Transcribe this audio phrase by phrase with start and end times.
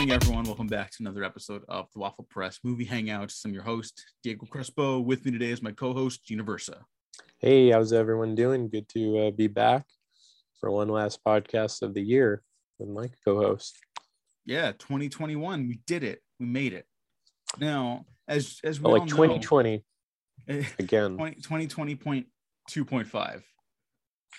[0.00, 0.44] morning, everyone.
[0.44, 3.44] Welcome back to another episode of the Waffle Press Movie Hangouts.
[3.44, 4.98] I'm your host, Diego Crespo.
[4.98, 6.78] With me today is my co-host, Universa.
[7.36, 8.70] Hey, how's everyone doing?
[8.70, 9.84] Good to uh, be back
[10.58, 12.42] for one last podcast of the year
[12.78, 13.76] with my co-host.
[14.46, 15.68] Yeah, 2021.
[15.68, 16.22] We did it.
[16.38, 16.86] We made it.
[17.58, 19.84] Now, as as we Oh, like 2020
[20.48, 21.18] know, again.
[21.18, 23.42] 20, 2020.2.5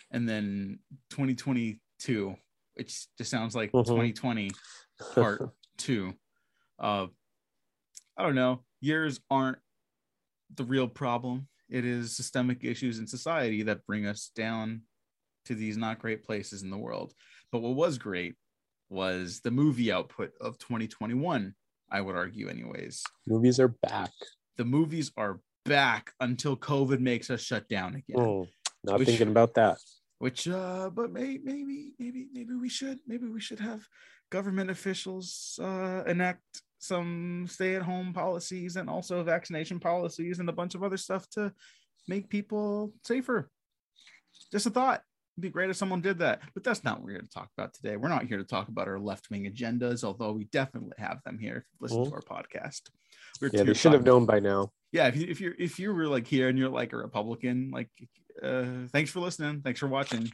[0.09, 0.79] and then
[1.11, 2.35] 2022
[2.75, 3.85] which just sounds like Mhm.
[3.85, 4.49] 2020
[5.13, 6.13] part two
[6.79, 7.07] uh
[8.17, 9.57] i don't know years aren't
[10.55, 14.81] the real problem it is systemic issues in society that bring us down
[15.45, 17.13] to these not great places in the world
[17.51, 18.35] but what was great
[18.89, 21.53] was the movie output of 2021
[21.89, 24.11] i would argue anyways Movies are back.
[24.57, 28.17] the movies are back until COVID makes us shut down again.
[28.17, 28.47] Mm,
[28.83, 29.77] not Which- thinking about that.
[30.17, 33.87] Which, uh, but may, maybe, maybe, maybe we should, maybe we should have
[34.31, 36.41] government officials uh, enact
[36.79, 41.53] some stay-at-home policies and also vaccination policies and a bunch of other stuff to
[42.07, 43.49] make people safer.
[44.51, 45.03] Just a thought.
[45.37, 47.49] It'd be great if someone did that, but that's not what we're here to talk
[47.57, 47.95] about today.
[47.97, 51.57] We're not here to talk about our left-wing agendas, although we definitely have them here.
[51.57, 52.81] If you listen to our podcast,
[53.39, 54.71] we're Yeah, here they should have known by now.
[54.91, 57.71] yeah if, you, if you're if you were like here and you're like a republican
[57.71, 57.89] like
[58.43, 60.29] uh thanks for listening thanks for watching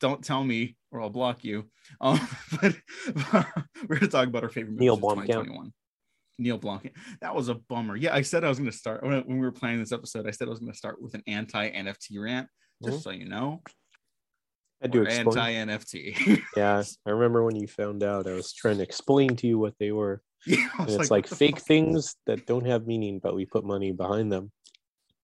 [0.00, 1.64] don't tell me or i'll block you
[2.00, 2.18] um
[2.62, 2.74] but
[3.88, 5.26] we're gonna talk about our favorite Neil movies of Blomkamp.
[5.26, 5.72] 2021
[6.38, 6.92] neil Blomkamp.
[7.20, 9.52] that was a bummer yeah i said i was gonna start when, when we were
[9.52, 12.48] planning this episode i said i was gonna start with an anti-nft rant
[12.84, 13.02] just Mhm.
[13.02, 13.62] so you know
[14.82, 18.26] I do anti-nft Yeah, I remember when you found out.
[18.26, 20.20] I was trying to explain to you what they were.
[20.46, 21.66] yeah And it's like, the fake fuck?
[21.66, 24.52] things that don't have meaning, but we put money behind them.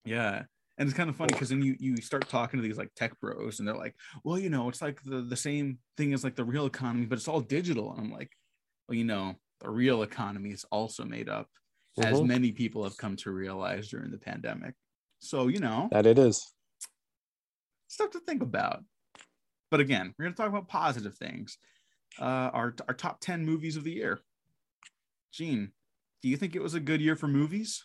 [0.07, 0.45] Yeah.
[0.81, 3.13] And it's kind of funny because then you you start talking to these like tech
[3.21, 6.37] bros and they're like, well, you know, it's like the, the same thing as like
[6.37, 7.93] the real economy, but it's all digital.
[7.93, 8.33] And I'm like,
[8.89, 11.49] well, you know, the real economy is also made up,
[11.99, 12.27] as Mhm.
[12.29, 14.75] many people have come to realize during the pandemic.
[15.19, 16.51] So, you know, That it is.
[17.89, 18.83] stuff to think about.
[19.71, 21.59] But again, we're gonna talk about positive things.
[22.19, 24.19] Uh our our top 10 movies of the year.
[25.31, 25.73] Gene,
[26.23, 27.85] do you think it was a good year for movies?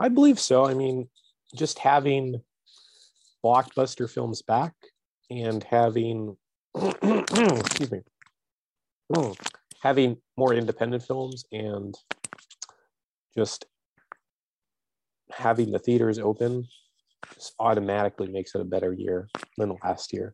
[0.00, 0.66] I believe so.
[0.66, 1.08] I mean,
[1.54, 2.40] just having
[3.44, 4.74] blockbuster films back
[5.30, 6.36] and having,
[6.74, 8.00] excuse me,
[9.12, 9.36] Mm.
[9.82, 11.94] having more independent films and
[13.36, 13.66] just
[15.30, 16.64] having the theaters open
[17.34, 19.28] just automatically makes it a better year
[19.58, 20.32] than last year.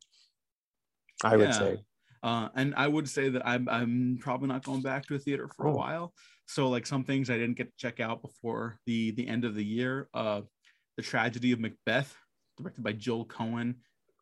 [1.24, 1.78] I would say.
[2.22, 5.48] Uh, and I would say that I'm I'm probably not going back to a theater
[5.56, 5.76] for a Oh.
[5.76, 6.14] while.
[6.46, 9.54] So like some things I didn't get to check out before the the end of
[9.54, 10.08] the year.
[10.14, 10.42] Uh,
[10.96, 12.14] the tragedy of Macbeth,
[12.58, 13.74] directed by Joel Coen,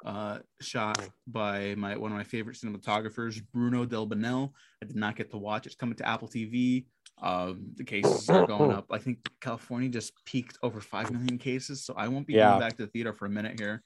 [0.04, 4.52] uh, shot by my one of my favorite cinematographers, Bruno Delbonnel.
[4.82, 5.66] I did not get to watch.
[5.66, 6.86] It's coming to Apple TV.
[7.20, 8.86] Um, the cases are going up.
[8.90, 12.50] I think California just peaked over five million cases, so I won't be Yeah.
[12.50, 13.82] going back to the theater for a minute here.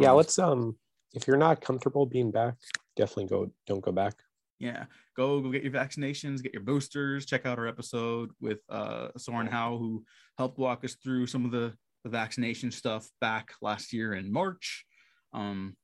[0.00, 0.76] yeah, Um, let's um
[1.12, 2.54] if you're not comfortable being back,
[2.96, 4.14] definitely go don't go back.
[4.60, 4.84] yeah
[5.16, 9.46] go go get your vaccinations get your boosters check out our episode with uh soren
[9.46, 10.04] howe who
[10.38, 11.72] helped walk us through some of the
[12.04, 14.84] the vaccination stuff back last year in march.
[15.32, 15.76] Um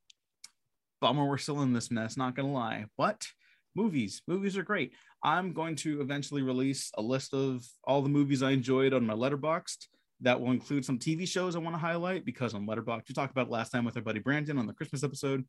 [1.00, 3.26] bummer we're still in this mess not gonna lie but
[3.74, 4.92] movies movies are great.
[5.22, 9.14] I'm going to eventually release a list of all the movies i enjoyed on my
[9.14, 9.86] letterboxd.
[10.20, 13.32] That will include some tv shows i want to highlight because on letterboxd we talked
[13.32, 15.44] about last time with our buddy brandon on the christmas episode.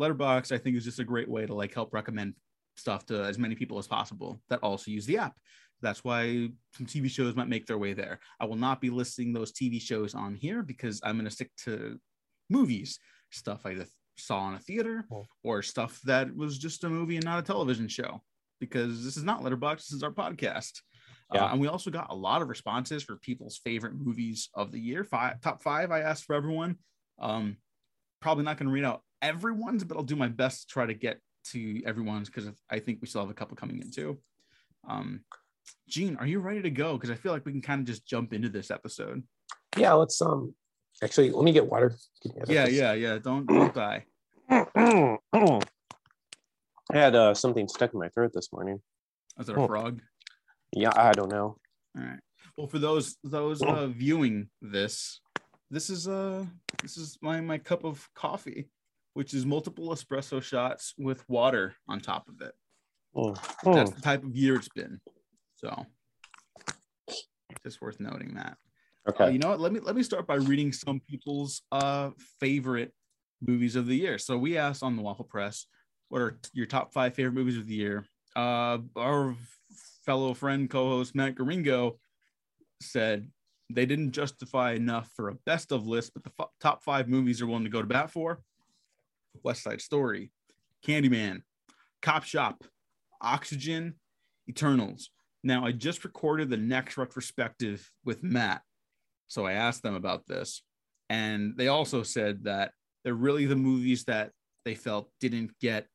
[0.00, 2.34] Letterboxd i think is just a great way to like help recommend
[2.78, 5.34] stuff to as many people as possible that also use the app.
[5.80, 8.20] That's why some TV shows might make their way there.
[8.40, 11.50] I will not be listing those TV shows on here because I'm going to stick
[11.64, 11.98] to
[12.50, 12.98] movies,
[13.30, 15.06] stuff I either saw in a theater
[15.44, 18.20] or stuff that was just a movie and not a television show
[18.60, 20.80] because this is not Letterboxd, this is our podcast.
[21.32, 21.44] Yeah.
[21.44, 24.80] Uh, and we also got a lot of responses for people's favorite movies of the
[24.80, 25.04] year.
[25.04, 26.76] Five top five I asked for everyone.
[27.20, 27.58] Um,
[28.20, 30.94] probably not going to read out everyone's, but I'll do my best to try to
[30.94, 31.20] get
[31.52, 34.18] to everyone's because I think we still have a couple coming in too.
[34.88, 35.20] Um,
[35.88, 36.94] Gene, are you ready to go?
[36.94, 39.22] Because I feel like we can kind of just jump into this episode.
[39.76, 40.54] Yeah, let's um
[41.02, 41.94] actually let me get water.
[42.22, 42.74] Give me a Yeah, minute.
[42.74, 43.18] yeah, yeah.
[43.18, 44.04] Don't don't die.
[46.90, 48.80] I had uh, something stuck in my throat this morning.
[49.38, 49.66] Is it a Oh.
[49.66, 50.00] frog?
[50.72, 51.58] Yeah, I don't know.
[51.96, 52.20] All right.
[52.56, 55.20] Well, for those those uh, viewing this,
[55.70, 56.44] this is uh
[56.82, 58.68] this is my my cup of coffee,
[59.14, 62.54] which is multiple espresso shots with water on top of it.
[63.14, 63.94] Oh, That's Mm.
[63.96, 65.00] the type of year it's been.
[65.58, 65.86] So,
[67.64, 68.56] just worth noting that.
[69.06, 69.32] Uh, Okay.
[69.32, 69.60] you know what?
[69.60, 72.92] Let me let me start by reading some people's uh favorite
[73.40, 74.18] movies of the year.
[74.18, 75.66] So we asked on the Waffle Press,
[76.10, 78.06] what are your top five favorite movies of the year?
[78.36, 79.34] uh, our
[80.06, 81.98] fellow friend co-host Matt Garingo
[82.80, 83.28] said
[83.70, 87.42] they didn't justify enough for a best of list, but the f- top five movies
[87.42, 88.40] are willing to go to bat for:
[89.42, 90.30] West Side Story,
[90.86, 91.42] Candyman,
[92.02, 92.62] Cop Shop,
[93.20, 93.94] Oxygen,
[94.48, 95.10] Eternals.
[95.44, 98.62] Now, I just recorded the next retrospective with Matt,
[99.28, 100.62] so I asked them about this,
[101.08, 102.72] and they also said that
[103.04, 104.32] they're really the movies that
[104.64, 105.86] they felt didn't get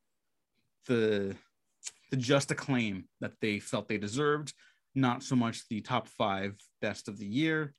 [0.86, 1.36] the
[2.10, 4.54] the just acclaim that they felt they deserved,
[4.94, 7.74] not so much the top five best of the year.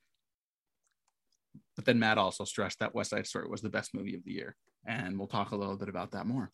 [1.76, 4.32] But then Matt also stressed that West Side Story was the best movie of the
[4.32, 6.52] year, and we'll talk a little bit about that more.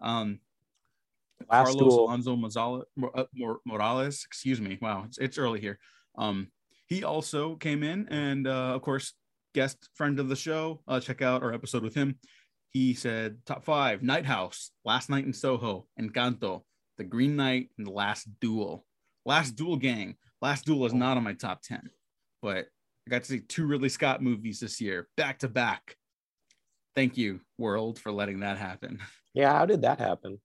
[0.00, 0.40] Um,
[1.50, 1.94] Last Carlos.
[1.94, 2.84] Alonso Morales,
[3.64, 4.78] Morales, excuse me.
[4.80, 5.78] Wow, it's, it's early here.
[6.16, 6.48] Um,
[6.86, 9.14] he also came in and, uh, of course,
[9.54, 10.82] guest friend of the show.
[10.86, 12.18] Uh, check out our episode with him.
[12.70, 16.62] He said top five: Night House, Last Night in Soho, Encanto,
[16.98, 18.84] The Green Knight, and The Last Duel.
[19.24, 20.16] Last Duel Gang.
[20.40, 21.90] Last Duel is not on my top ten,
[22.40, 22.66] but
[23.06, 25.96] I got to see two Ridley Scott movies this year, back to back.
[26.94, 28.98] Thank you, world, for letting that happen.
[29.34, 30.38] Yeah, how did that happen?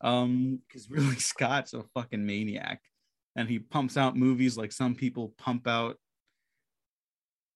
[0.00, 2.80] Um, because Ridley Scott's a fucking maniac,
[3.36, 5.96] and he pumps out movies like some people pump out.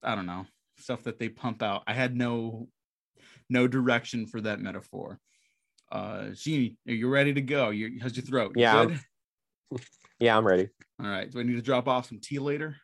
[0.02, 0.46] I don't know
[0.78, 1.82] stuff that they pump out.
[1.86, 2.68] I had no
[3.48, 5.18] no direction for that metaphor.
[5.90, 7.70] Uh, Jeannie, are you ready to go?
[7.70, 8.52] You how's your throat?
[8.56, 8.86] You Yeah.
[8.86, 9.00] good?
[10.20, 10.68] Yeah, I'm ready.
[11.02, 11.28] All right.
[11.28, 12.76] Do I need to drop off some tea later?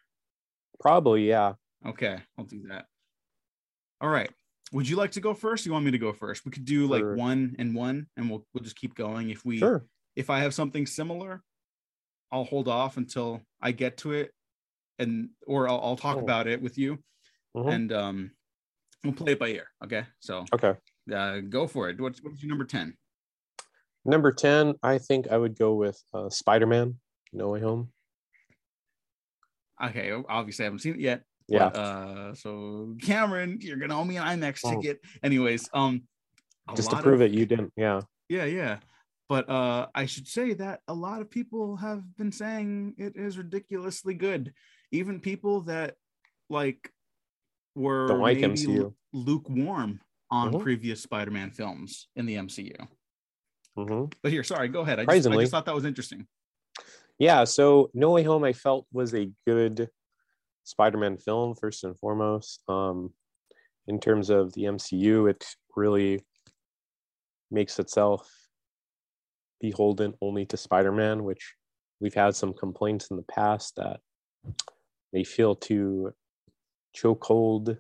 [0.81, 1.55] Probably, yeah.
[1.87, 2.87] Okay, I'll do that.
[4.01, 4.29] All right.
[4.73, 5.67] Would you like to go first?
[5.67, 6.45] You want me to go first?
[6.45, 7.17] We could do like Sure.
[7.17, 9.31] one and one, and we'll we'll just keep going.
[9.31, 9.85] If we Sure.
[10.17, 11.43] if I have something similar,
[12.31, 14.33] I'll hold off until I get to it,
[14.99, 16.21] and or I'll, I'll talk Oh.
[16.21, 17.03] about it with you,
[17.57, 17.73] Mhm.
[17.73, 18.31] and um,
[19.03, 19.67] we'll play it by ear.
[19.83, 20.77] Okay, so Okay.
[21.13, 22.01] uh, go for it.
[22.01, 22.97] What's what's your number ten?
[24.05, 26.99] Number 10, I think I would go with uh, Spider Man
[27.35, 27.93] No Way Home.
[29.83, 31.25] Okay, obviously I haven't seen it yet.
[31.51, 31.67] Yeah.
[31.67, 34.71] Uh, so Cameron, you're gonna owe me an IMAX Oh.
[34.81, 35.01] ticket.
[35.23, 36.03] Anyways, um,
[36.77, 37.73] Just to prove of- it, you didn't.
[37.77, 38.03] Yeah.
[38.29, 38.79] Yeah, yeah.
[39.29, 43.37] But uh I should say that a lot of people have been saying it is
[43.37, 44.53] ridiculously good.
[44.93, 45.95] Even people that
[46.49, 46.91] like
[47.75, 48.95] were Don't like maybe MCU.
[49.13, 50.01] lukewarm
[50.31, 50.63] on Mhm.
[50.63, 52.77] previous Spider-Man films in the MCU.
[53.77, 54.99] hmm But here, sorry, go ahead.
[55.01, 56.27] I just, I just thought that was interesting.
[57.19, 57.45] Yeah.
[57.45, 59.89] So No Way Home, I felt was a good
[60.65, 62.63] Spider Man film, first and foremost.
[62.69, 63.13] Um,
[63.87, 65.45] in terms of the MCU, it
[65.77, 66.25] really
[67.51, 68.31] makes itself
[69.61, 71.55] beholden only to Spider Man, which
[72.01, 74.01] we've had some complaints in the past that
[75.13, 76.13] they feel too
[76.97, 77.79] chokehold,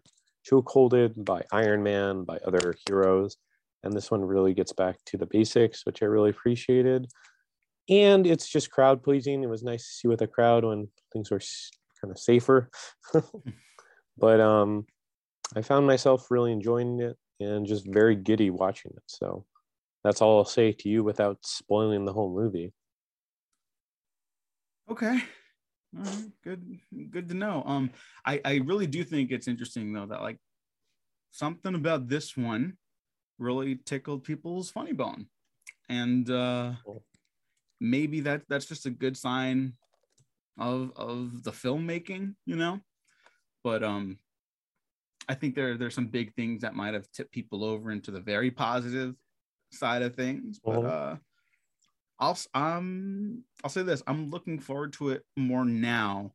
[0.49, 3.37] chokeholded by Iron Man, by other heroes.
[3.83, 7.07] And this one really gets back to the basics, which I really appreciated.
[7.89, 9.43] And it's just crowd pleasing.
[9.43, 11.41] It was nice to see with a crowd when things were
[12.01, 12.71] kind of safer.
[14.19, 14.87] but um,
[15.57, 19.03] I found myself really enjoying it and just very giddy watching it.
[19.07, 19.45] So
[20.05, 22.73] that's all I'll say to you without spoiling the whole movie.
[24.91, 25.19] Okay.
[25.97, 26.31] All right.
[26.43, 26.79] Good
[27.11, 27.63] good to know.
[27.67, 27.91] Um
[28.25, 30.39] I I really do think it's interesting though that like
[31.31, 32.77] something about this one
[33.39, 35.27] really tickled people's funny bone.
[35.89, 36.75] And uh
[37.81, 39.75] maybe that that's just a good sign
[40.59, 42.81] of of the filmmaking, you know?
[43.65, 44.21] But um
[45.29, 48.21] I think there there's some big things that might have tipped people over into the
[48.21, 49.17] very positive
[49.73, 50.91] side of things, but Mhm.
[50.91, 51.19] uh
[52.19, 54.03] I'll um I'll say this.
[54.07, 56.35] I'm looking forward to it more now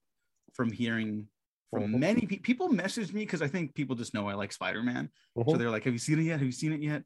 [0.53, 1.29] from hearing
[1.74, 2.00] from Mhm.
[2.00, 5.12] many pe- people message me because I think people just know I like Spider-Man.
[5.48, 5.60] So Mhm.
[5.60, 6.39] they're like, "Have you seen it yet?
[6.39, 7.03] Have you seen it yet?"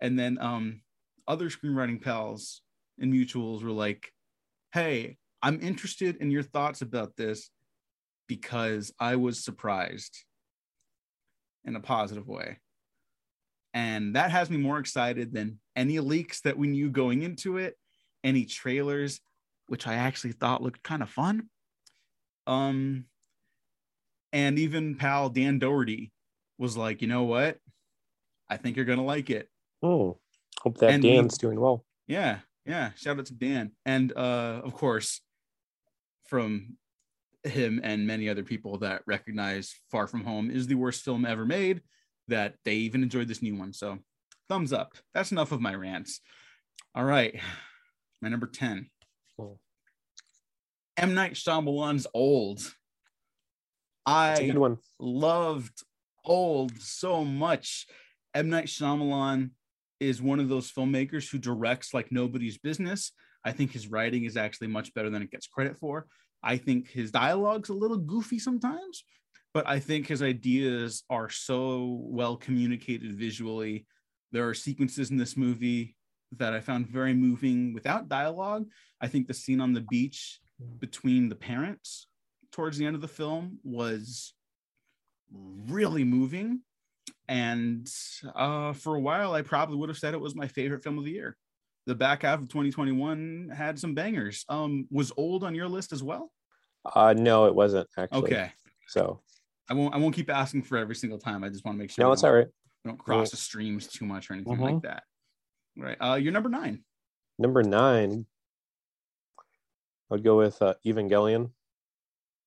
[0.00, 0.82] And then um
[1.28, 2.62] other screenwriting pals
[2.98, 4.14] and mutuals were like,
[4.72, 7.50] "Hey, I'm interested in your thoughts about this
[8.28, 10.24] because I was surprised
[11.64, 12.58] in a positive way."
[13.74, 17.78] And that has me more excited than any leaks that we knew going into it,
[18.22, 19.20] any trailers,
[19.66, 21.48] which I actually thought looked kind of fun.
[22.46, 23.06] Um,
[24.32, 26.12] and even pal Dan Doherty
[26.58, 27.58] was like, you know what?
[28.50, 29.48] I think you're gonna like it.
[29.82, 30.18] Oh,
[30.60, 31.84] Hope that And we- Dan's doing well.
[32.06, 32.90] Yeah, yeah.
[32.96, 33.72] Shout out to Dan.
[33.86, 35.20] And uh, of course,
[36.32, 36.78] from
[37.44, 41.44] him and many other people that recognize Far From Home is the worst film ever
[41.44, 41.82] made,
[42.28, 43.74] that they even enjoyed this new one.
[43.74, 43.98] So
[44.48, 44.94] thumbs up.
[45.12, 46.20] That's enough of my rants.
[46.94, 47.38] All right.
[48.22, 48.88] My number 10.
[49.36, 49.60] Cool.
[50.96, 51.12] M.
[51.12, 52.60] Night Shyamalan's Old.
[54.06, 54.54] I
[54.98, 55.82] loved
[56.24, 57.86] old so much.
[58.34, 58.48] M.
[58.48, 59.50] Night Shyamalan
[60.00, 63.12] is one of those filmmakers who directs like nobody's business,
[63.44, 66.06] I think his writing is actually much better than it gets credit for.
[66.42, 69.04] I think his dialogue's a little goofy sometimes,
[69.54, 73.86] but I think his ideas are so well communicated visually.
[74.32, 75.96] There are sequences in this movie
[76.38, 78.66] that I found very moving without dialogue.
[79.00, 80.40] I think the scene on the beach
[80.78, 82.06] between the parents
[82.52, 84.34] towards the end of the film was
[85.30, 86.60] really moving.
[87.28, 87.88] And
[88.34, 91.04] uh, for a while, I probably would have said it was my favorite film of
[91.04, 91.36] the year.
[91.86, 94.44] The back half of 2021 had some bangers.
[94.48, 96.30] Um, was old on your list as well?
[96.84, 98.22] Uh, no, it wasn't actually.
[98.22, 98.52] Okay.
[98.88, 99.20] So
[99.68, 101.42] I won't I won't keep asking for every single time.
[101.44, 102.04] I just want to make sure.
[102.04, 102.46] no, it's all right.
[102.84, 104.60] we don't cross the streams too much or anything Mhm.
[104.60, 105.04] like that.
[105.76, 105.96] Right.
[106.00, 106.84] Uh, you're number nine.
[107.38, 108.26] Number nine,
[110.10, 111.50] I'd go with uh, Evangelion.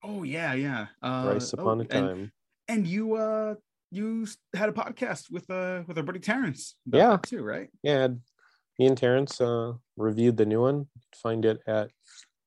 [0.03, 0.87] Oh yeah, yeah.
[1.01, 2.31] Uh, Thrice upon oh, a time.
[2.67, 3.55] And, you uh
[3.91, 6.75] you had a podcast with uh with our buddy Terrence.
[6.85, 7.17] Yeah.
[7.23, 7.69] too, right?
[7.81, 8.09] Yeah,
[8.77, 10.87] me and Terrence uh, reviewed the new one.
[11.15, 11.89] Find it at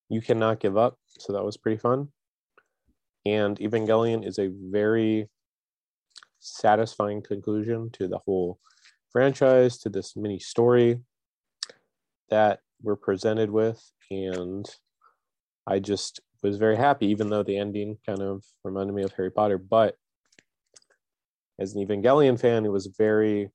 [0.09, 0.99] You Cannot Give Up.
[1.19, 2.09] So that was pretty fun.
[3.25, 5.29] And Evangelion is a very
[6.41, 8.59] satisfying conclusion to the whole
[9.11, 11.01] franchise, to this mini story
[12.31, 13.83] that we're presented with.
[14.11, 14.69] And
[15.67, 19.31] I just was very happy, even though the ending kind of reminded me of Harry
[19.31, 19.59] Potter.
[19.59, 19.97] But
[21.59, 23.51] as an Evangelion fan, it was very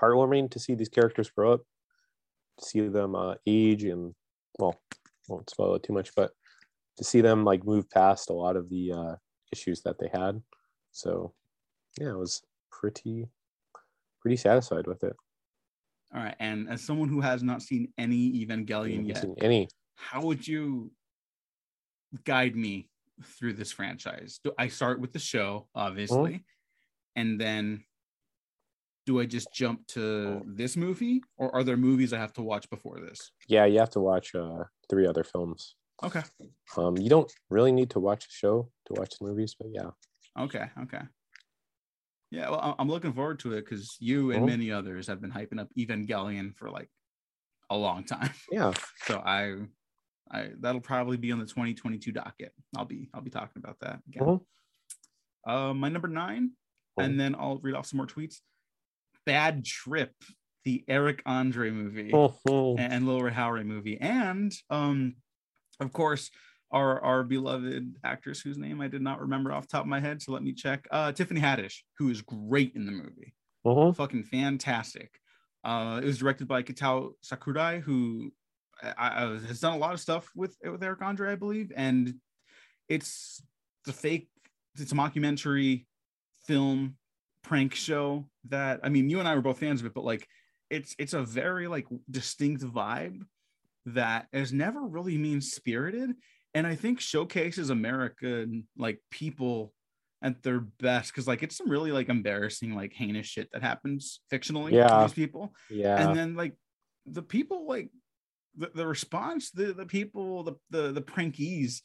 [0.00, 1.60] heartwarming to see these characters grow up,
[2.58, 4.14] to see them uh, age and
[4.58, 4.80] well,
[5.28, 6.32] won't spoil it too much, but
[6.96, 9.14] to see them like move past a lot of the uh,
[9.52, 10.42] issues that they had.
[10.92, 11.32] So
[12.00, 13.26] yeah, I was pretty
[14.20, 15.14] pretty satisfied with it.
[16.14, 16.36] All right.
[16.40, 20.90] And as someone who has not seen any Evangelion yet, any how would you
[22.24, 22.88] guide me
[23.22, 24.40] through this franchise?
[24.42, 26.44] Do I start with the show, obviously,
[27.16, 27.84] and then
[29.08, 32.68] do I just jump to this movie, or are there movies I have to watch
[32.70, 33.32] before this?
[33.48, 35.76] yeah, you have to watch uh, three other films.
[36.02, 36.22] Okay.
[36.76, 39.90] Um, you don't really need to watch the show to watch the movies, but yeah,
[40.38, 40.70] Okay.
[40.84, 41.02] Okay.
[42.30, 44.46] Yeah, well, I'm looking forward to it because you and Mhm.
[44.46, 46.90] many others have been hyping up Evangelion for like
[47.70, 48.32] a long time.
[48.52, 49.68] yeah, So I,
[50.30, 52.54] I that'll probably be on the 2022 docket.
[52.76, 54.22] I'll be I'll be talking about that again.
[54.24, 54.46] Mhm.
[55.46, 56.52] Uh, my number nine,
[56.98, 58.40] and then I'll read off some more tweets.
[59.28, 60.14] Bad Trip,
[60.64, 62.78] the Eric Andre movie Mhm.
[62.78, 65.16] and Lil Rel Howery movie, and um,
[65.80, 66.30] of course,
[66.70, 70.00] our our beloved actress whose name I did not remember off the top of my
[70.00, 70.22] head.
[70.22, 70.88] So let me check.
[70.90, 73.34] Uh, Tiffany Haddish, who is great in the movie,
[73.66, 73.94] Mhm.
[73.94, 75.20] fucking fantastic.
[75.62, 78.32] Uh, it was directed by Kitao Sakurai, who
[78.82, 82.14] I, I, has done a lot of stuff with with Eric Andre, I believe, and
[82.88, 83.42] it's
[83.84, 84.30] the fake.
[84.76, 85.86] It's a mockumentary
[86.46, 86.96] film
[87.42, 90.26] prank show that I mean, you and I were both fans of it, but like,
[90.70, 93.22] it's it's a very like distinct vibe
[93.86, 96.10] that is never really mean spirited,
[96.54, 99.72] and I think showcases American like people
[100.20, 104.20] at their best because like it's some really like embarrassing like heinous shit that happens
[104.32, 105.02] fictionally to Yeah.
[105.02, 105.54] these people.
[105.70, 106.54] Yeah, and then like
[107.06, 107.90] the people like
[108.56, 111.80] the, the response the the people the, the the prankies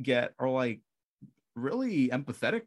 [0.00, 0.80] get are like
[1.54, 2.62] really empathetic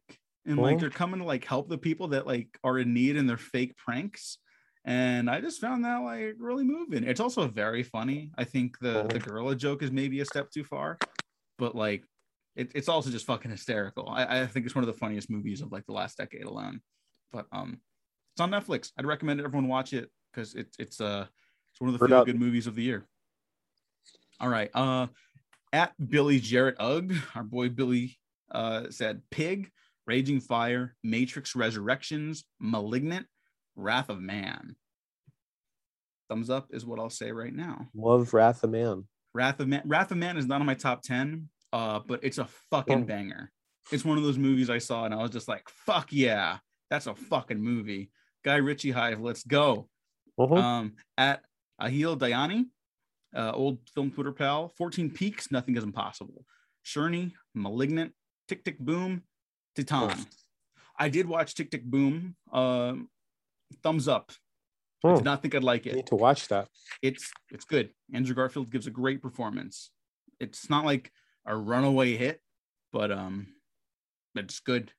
[0.46, 0.82] and like Mhm.
[0.82, 3.76] they're coming to like help the people that like are in need and they're fake
[3.78, 4.38] pranks
[4.86, 7.04] and i just found that like really moving.
[7.06, 8.32] It's also very funny.
[8.38, 9.26] I think the the Mhm.
[9.26, 10.98] gorilla joke is maybe a step too far
[11.58, 12.04] but like
[12.56, 14.08] it, it's also just fucking hysterical.
[14.10, 16.82] I, I think it's one of the funniest movies of like the last decade alone.
[17.32, 17.82] But um
[18.36, 18.92] it's on netflix.
[18.98, 21.28] I'd recommend everyone watch it because it, it's uh
[21.72, 22.26] it's one of the up.
[22.26, 23.08] good movies of the year.
[24.40, 25.08] All right uh
[25.72, 28.20] at billy jarrett ugg our boy billy
[28.52, 29.72] uh said pig
[30.06, 33.26] raging fire matrix resurrections malignant
[33.76, 34.76] wrath of man
[36.30, 39.06] thumbs up is what i'll say right now love Wrath of Man.
[39.36, 39.82] Wrath of Man.
[39.86, 43.06] Wrath of Man is not on my top 10, uh, but it's a fucking Oh.
[43.06, 43.52] banger.
[43.92, 46.60] It's one of those movies I saw and I was just like, fuck yeah,
[46.92, 48.12] that's a fucking movie.
[48.46, 49.90] Guy Ritchie Hive, let's go.
[50.40, 50.56] Mhm.
[50.62, 51.44] Um, at
[51.82, 52.66] Ahil Dayani,
[53.36, 56.46] uh, old film Twitter pal, 14 Peaks, Nothing is Impossible.
[56.84, 58.14] Sherney, Malignant,
[58.48, 59.24] Tick Tick Boom,
[59.76, 60.20] Titan.
[60.20, 60.26] Oh.
[61.00, 62.36] I did watch Tick Tick Boom.
[62.52, 63.10] Um,
[63.82, 64.32] thumbs up.
[65.04, 65.16] I Hmm.
[65.16, 66.70] did not think I'd like it need to watch that.
[67.02, 67.90] it's it's good.
[68.14, 69.90] Andrew Garfield gives a great performance.
[70.40, 71.12] It's not like
[71.46, 72.42] a runaway hit,
[72.92, 73.48] but um,
[74.36, 74.94] it's good.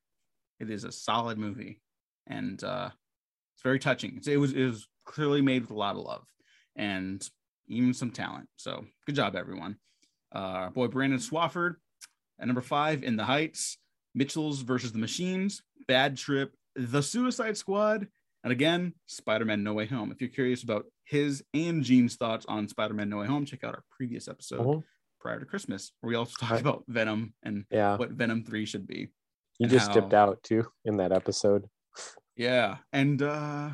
[0.59, 1.81] It is a solid movie,
[2.27, 2.89] and uh,
[3.55, 4.17] it's very touching.
[4.17, 6.25] It's, it was it was clearly made with a lot of love
[6.75, 7.27] and
[7.67, 8.47] even some talent.
[8.57, 9.77] So good job, everyone.
[10.33, 11.75] Uh, our boy Brandon Swafford
[12.39, 13.77] at number five in the Heights,
[14.15, 18.07] Mitchell's versus the Machines, Bad Trip, The Suicide Squad,
[18.43, 20.11] And again, Spider-Man No Way Home.
[20.11, 23.73] If you're curious about his and Gene's thoughts on Spider-Man No Way Home, check out
[23.73, 24.83] our previous episode Mhm.
[25.19, 28.85] prior to Christmas, where we also talked about Venom and Yeah, what Venom 3 should
[28.85, 29.09] be.
[29.57, 31.67] you just dipped out too in that episode.
[32.35, 32.77] Yeah.
[32.93, 33.71] And uh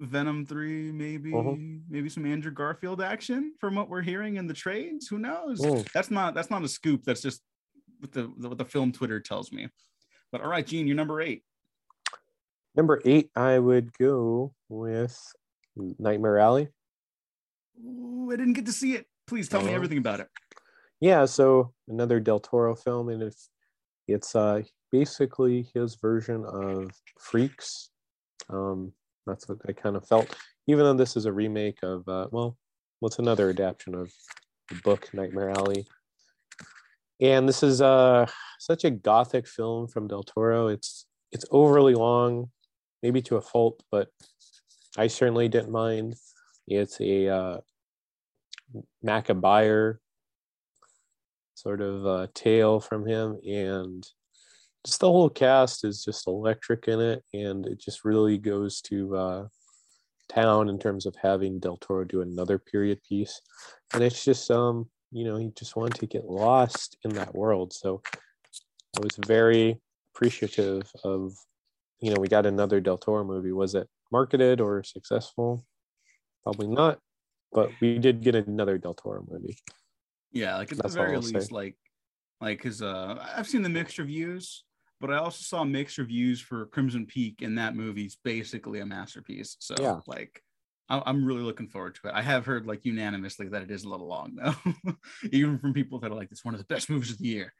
[0.00, 1.82] Venom 3, maybe Mhm.
[1.88, 5.08] maybe some Andrew Garfield action from what we're hearing in the trades.
[5.08, 5.60] Who knows?
[5.60, 5.90] Mm.
[5.92, 7.02] That's not that's not a scoop.
[7.04, 7.42] That's just
[8.02, 9.68] what the what the film Twitter tells me.
[10.32, 11.42] But all right, Gene, you're number eight.
[12.74, 15.16] Number eight, I would go with
[15.76, 16.68] Nightmare Alley.
[17.84, 19.06] Ooh, I didn't get to see it.
[19.26, 20.28] Please tell me everything about it.
[21.00, 23.50] Yeah, so another Del Toro film, and it's
[24.08, 27.90] it's uh basically his version of Freaks.
[28.50, 28.92] Um,
[29.26, 30.36] that's what I kind of felt.
[30.66, 32.56] Even though this is a remake of uh, well,
[33.00, 34.12] what's another adaptation of
[34.68, 35.86] the book Nightmare Alley.
[37.22, 38.26] And this is uh
[38.58, 40.66] such a gothic film from Del Toro.
[40.66, 42.50] It's it's overly long,
[43.02, 44.08] maybe to a fault, but
[44.98, 46.16] I certainly didn't mind.
[46.66, 47.58] It's a uh,
[51.54, 54.04] sort of uh, tale from him, and
[54.84, 59.16] just the whole cast is just electric in it, and it just really goes to
[59.16, 59.46] uh,
[60.28, 63.40] town in terms of having Del Toro do another period piece,
[63.94, 67.72] and it's just um you know he just wanted to get lost in that world,
[67.72, 68.02] so
[68.96, 69.80] I was very
[70.14, 71.32] appreciative of
[72.00, 73.52] you know we got another Del Toro movie.
[73.52, 75.64] Was it marketed or successful?
[76.42, 76.98] Probably not,
[77.52, 79.58] but we did get another Del Toro movie.
[80.32, 81.38] Yeah, like at That's the very I'll say.
[81.38, 81.76] least, like
[82.40, 84.64] like because uh I've seen the mixed reviews,
[85.00, 89.56] but I also saw mixed reviews for Crimson Peak, and that movie's basically a masterpiece.
[89.60, 90.00] So Yeah.
[90.06, 90.42] like
[90.88, 92.14] I'm really looking forward to it.
[92.14, 94.94] I have heard like unanimously that it is a little long though,
[95.32, 97.54] even from people that are like it's one of the best movies of the year.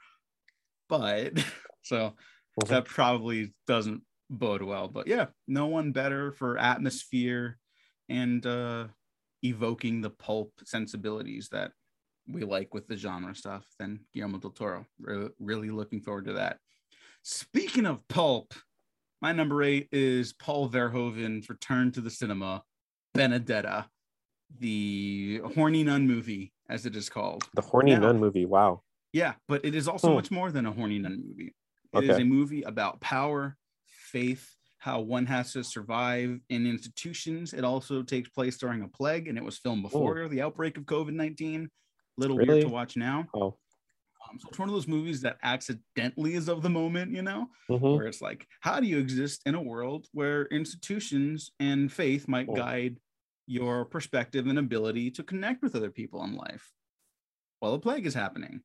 [0.88, 1.42] But
[1.82, 2.14] so
[2.60, 2.68] Mhm.
[2.68, 4.86] that probably doesn't bode well.
[4.88, 7.58] But yeah, no one better for atmosphere
[8.08, 8.88] and uh
[9.42, 11.72] evoking the pulp sensibilities that
[12.28, 14.86] we like with the genre stuff than Guillermo del Toro.
[15.00, 16.58] Re- really looking forward to that.
[17.22, 18.52] Speaking of pulp,
[19.20, 22.62] my number eight is Paul Verhoeven's return to the cinema,
[23.14, 23.86] Benedetta,
[24.58, 27.44] the horny nun movie, as it is called.
[27.54, 28.44] The Horny Now- Nun movie.
[28.46, 28.82] Wow.
[29.12, 30.14] Yeah, but it is also Hmm.
[30.14, 31.54] much more than a horny nun movie.
[31.94, 32.22] It is Okay.
[32.22, 37.52] a movie about power, faith, how one has to survive in institutions.
[37.52, 40.84] It also takes place during a plague, and it was filmed before the outbreak of
[40.84, 41.70] COVID nineteen.
[42.16, 43.26] Little weird to watch now.
[43.34, 43.58] Oh.
[44.32, 47.50] Um, so it's one of those movies that accidentally is of the moment, you know,
[47.68, 47.80] Mhm.
[47.96, 52.48] where it's like, how do you exist in a world where institutions and faith might
[52.48, 52.54] Oh.
[52.54, 52.98] guide
[53.46, 56.72] your perspective and ability to connect with other people in life?
[57.60, 58.60] while a plague is happening.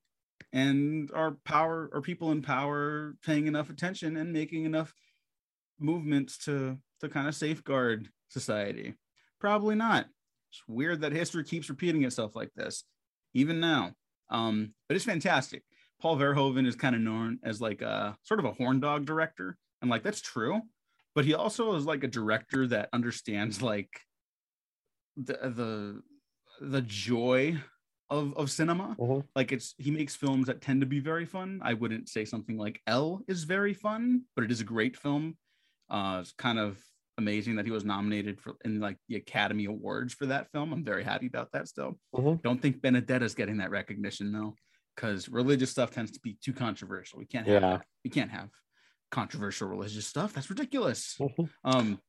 [0.52, 4.92] And are power are people in power paying enough attention and making enough
[5.78, 8.96] movements to to kind of safeguard society?
[9.38, 10.08] Probably not.
[10.50, 12.82] It's weird that history keeps repeating itself like this,
[13.34, 13.94] even now.
[14.30, 15.62] Um, but it's fantastic.
[16.00, 19.56] Paul Verhoeven is kind of known as like a sort of a horn dog director,
[19.82, 20.60] and like that's true.
[21.14, 23.90] But he also is like a director that understands like
[25.16, 26.02] the the
[26.60, 27.60] the joy
[28.10, 28.96] of of cinema.
[28.98, 29.24] Mhm.
[29.34, 31.60] Like it's he makes films that tend to be very fun.
[31.62, 35.36] I wouldn't say something like Elle is very fun, but it is a great film.
[35.90, 36.78] Uh, it's kind of
[37.18, 40.72] amazing that he was nominated for in like the Academy Awards for that film.
[40.72, 41.98] I'm very happy about that still.
[42.14, 42.40] Mhm.
[42.42, 44.54] Don't think Benedetta's getting that recognition though,
[44.94, 47.18] because religious stuff tends to be too controversial.
[47.18, 47.78] We can't have Yeah.
[48.04, 48.50] We can't have
[49.10, 50.32] controversial religious stuff.
[50.32, 51.16] That's ridiculous.
[51.20, 51.50] Mhm.
[51.64, 52.00] Um,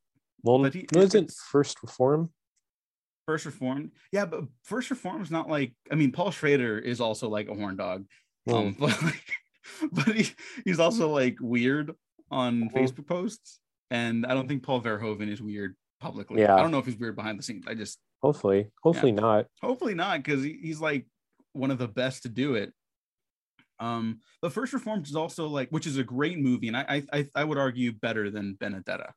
[0.41, 2.31] Well, But he- wasn't First Reform?
[3.27, 5.75] First Reformed, yeah, but First Reform is not like.
[5.91, 8.07] I mean, Paul Schrader is also like a horn dog,
[8.47, 8.79] um, Mm.
[8.79, 9.33] but like,
[9.91, 11.93] but he, he's also like weird
[12.31, 12.73] on Mhm.
[12.73, 13.59] Facebook posts,
[13.91, 16.41] and I don't think Paul Verhoeven is weird publicly.
[16.41, 16.55] Yeah.
[16.55, 17.65] I don't know if he's weird behind the scenes.
[17.67, 19.45] I just Hopefully, hopefully not.
[19.61, 21.07] hopefully not because he, he's like
[21.53, 22.73] one of the best to do it
[23.79, 27.25] um but first reformed is also like which is a great movie and i i
[27.33, 29.13] i would argue better than benedetta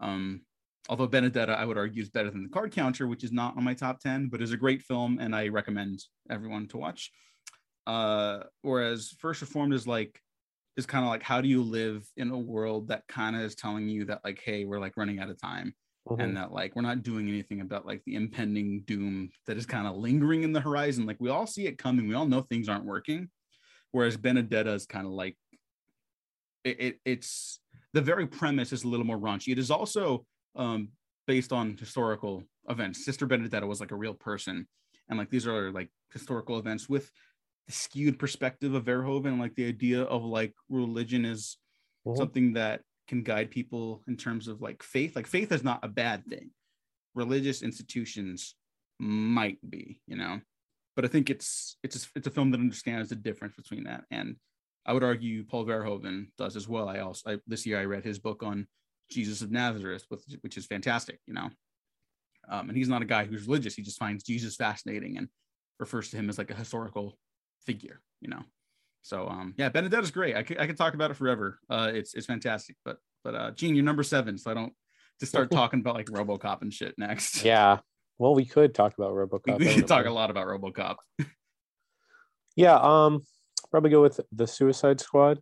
[0.00, 0.42] um
[0.88, 3.64] although benedetta i would argue is better than the card counter which is not on
[3.64, 7.10] my top 10 but is a great film and i recommend everyone to watch
[7.86, 10.20] uh whereas first reformed is like
[10.76, 13.54] is kind of like how do you live in a world that kind of is
[13.54, 15.74] telling you that like hey we're like running out of time
[16.08, 16.22] Mhm.
[16.22, 19.88] and that like we're not doing anything about like the impending doom that is kind
[19.88, 21.04] of lingering in the horizon?
[21.04, 22.06] Like we all see it coming.
[22.06, 23.28] We all know things aren't working.
[23.90, 25.36] Whereas benedetta is kind of like
[26.64, 27.60] it, it it's
[27.92, 29.52] the very premise is a little more raunchy.
[29.52, 30.90] It is also um
[31.26, 33.04] based on historical events.
[33.04, 34.68] Sister benedetta was like a real person.
[35.08, 37.10] And like these are like historical events with
[37.66, 41.58] the skewed perspective of verhoeven like the idea of like religion is
[42.06, 42.16] Mhm.
[42.16, 45.16] something that can guide people in terms of like faith.
[45.16, 46.50] Like faith is not a bad thing.
[47.14, 48.54] Religious institutions
[48.98, 50.40] might be, you know,
[50.94, 54.04] but I think it's it's a, it's a film that understands the difference between that.
[54.10, 54.36] And
[54.84, 56.88] I would argue Paul Verhoeven does as well.
[56.88, 58.68] I also I, this year I read his book on
[59.10, 61.50] Jesus of Nazareth, which, which is fantastic, you know.
[62.48, 63.74] Um, and he's not a guy who's religious.
[63.74, 65.28] He just finds Jesus fascinating and
[65.80, 67.18] refers to him as like a historical
[67.66, 68.42] figure, you know.
[69.02, 70.36] So um, yeah, Benedetta's great.
[70.36, 71.58] I could I could talk about it forever.
[71.68, 72.76] Uh, it's it's fantastic.
[72.84, 74.72] But but uh, Gene, you're number seven, so I don't
[75.20, 77.44] just start talking about like RoboCop and shit next.
[77.44, 77.78] Yeah.
[78.18, 79.58] Well, we could talk about RoboCop.
[79.58, 80.96] We, we could talk a lot about RoboCop.
[82.56, 82.78] yeah.
[82.80, 83.22] Um.
[83.70, 85.40] Probably go with the Suicide Squad.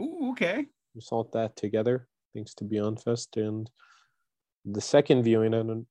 [0.00, 0.66] Ooh, okay.
[0.98, 3.68] Salt that together, thanks to Beyond Fest, and
[4.64, 5.86] the second viewing and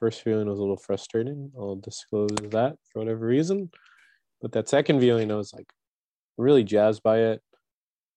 [0.00, 1.52] first viewing was a little frustrating.
[1.56, 3.70] I'll disclose that for whatever reason,
[4.42, 5.72] but that second viewing, I was like,
[6.36, 7.42] really jazzed by it.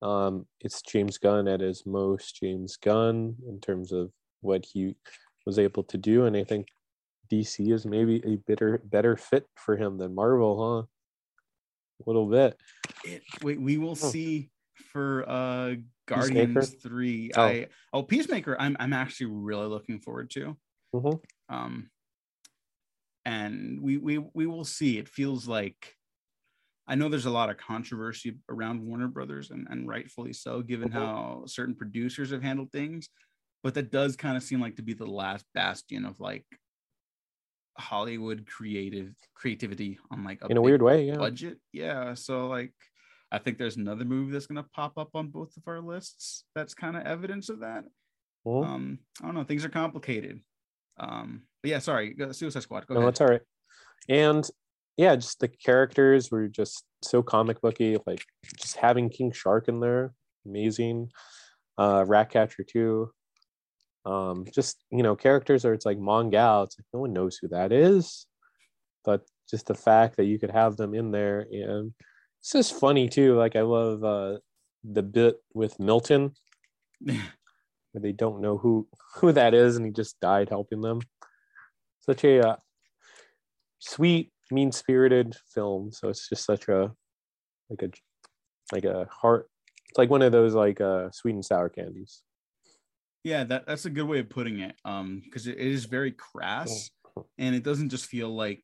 [0.01, 4.11] Um, it's James Gunn at his most James Gunn in terms of
[4.41, 4.95] what he
[5.45, 6.67] was able to do, and I think
[7.31, 10.88] DC is maybe a better better fit for him than Marvel, huh?
[12.01, 12.57] A little bit.
[13.03, 13.95] It, we, we will oh.
[13.95, 14.49] see
[14.91, 15.75] for uh
[16.07, 16.65] Guardians Peacemaker?
[16.81, 17.31] three.
[17.35, 17.41] Oh.
[17.41, 18.57] I oh Peacemaker.
[18.59, 20.57] I'm I'm actually really looking forward to.
[20.93, 21.55] Mm-hmm.
[21.55, 21.89] Um,
[23.25, 24.97] and we we we will see.
[24.97, 25.95] It feels like
[26.87, 30.89] I know there's a lot of controversy around Warner Brothers, and, and rightfully so, given
[30.89, 30.97] mm-hmm.
[30.97, 33.09] how certain producers have handled things.
[33.63, 36.45] But that does kind of seem like to be the last bastion of like
[37.77, 41.17] Hollywood creative creativity on like a in a weird way, yeah.
[41.17, 42.13] Budget, yeah.
[42.13, 42.71] So like,
[43.31, 46.43] I think there's another movie that's gonna pop up on both of our lists.
[46.53, 47.85] That's kind of evidence of that.
[48.45, 48.71] Mm-hmm.
[48.71, 49.43] Um, I don't know.
[49.43, 50.41] Things are complicated.
[50.99, 52.85] Um, but yeah, sorry, Suicide Squad.
[52.85, 53.07] Go no, ahead.
[53.07, 53.41] that's all right.
[54.07, 54.47] And
[54.97, 57.97] yeah, just the characters were just so comic booky.
[58.05, 58.25] Like
[58.58, 60.13] just having King Shark in there,
[60.45, 61.12] amazing.
[61.77, 63.12] Uh, Ratcatcher too.
[64.05, 66.65] Um, just you know, characters are it's like Mongal.
[66.65, 68.27] It's like no one knows who that is,
[69.03, 71.93] but just the fact that you could have them in there and
[72.45, 73.36] it's just funny too.
[73.36, 74.38] Like I love uh,
[74.84, 76.34] the bit with Milton,
[76.99, 77.17] where
[77.95, 81.01] they don't know who who that is, and he just died helping them.
[82.01, 82.55] Such a uh,
[83.79, 85.91] sweet mean spirited film.
[85.91, 86.91] So it's just such a
[87.69, 87.89] like a
[88.73, 89.49] like a heart.
[89.89, 92.21] It's like one of those like uh sweet and sour candies.
[93.23, 94.75] Yeah, that that's a good way of putting it.
[94.86, 96.91] Um, because it, it is very crass,
[97.38, 98.63] and it doesn't just feel like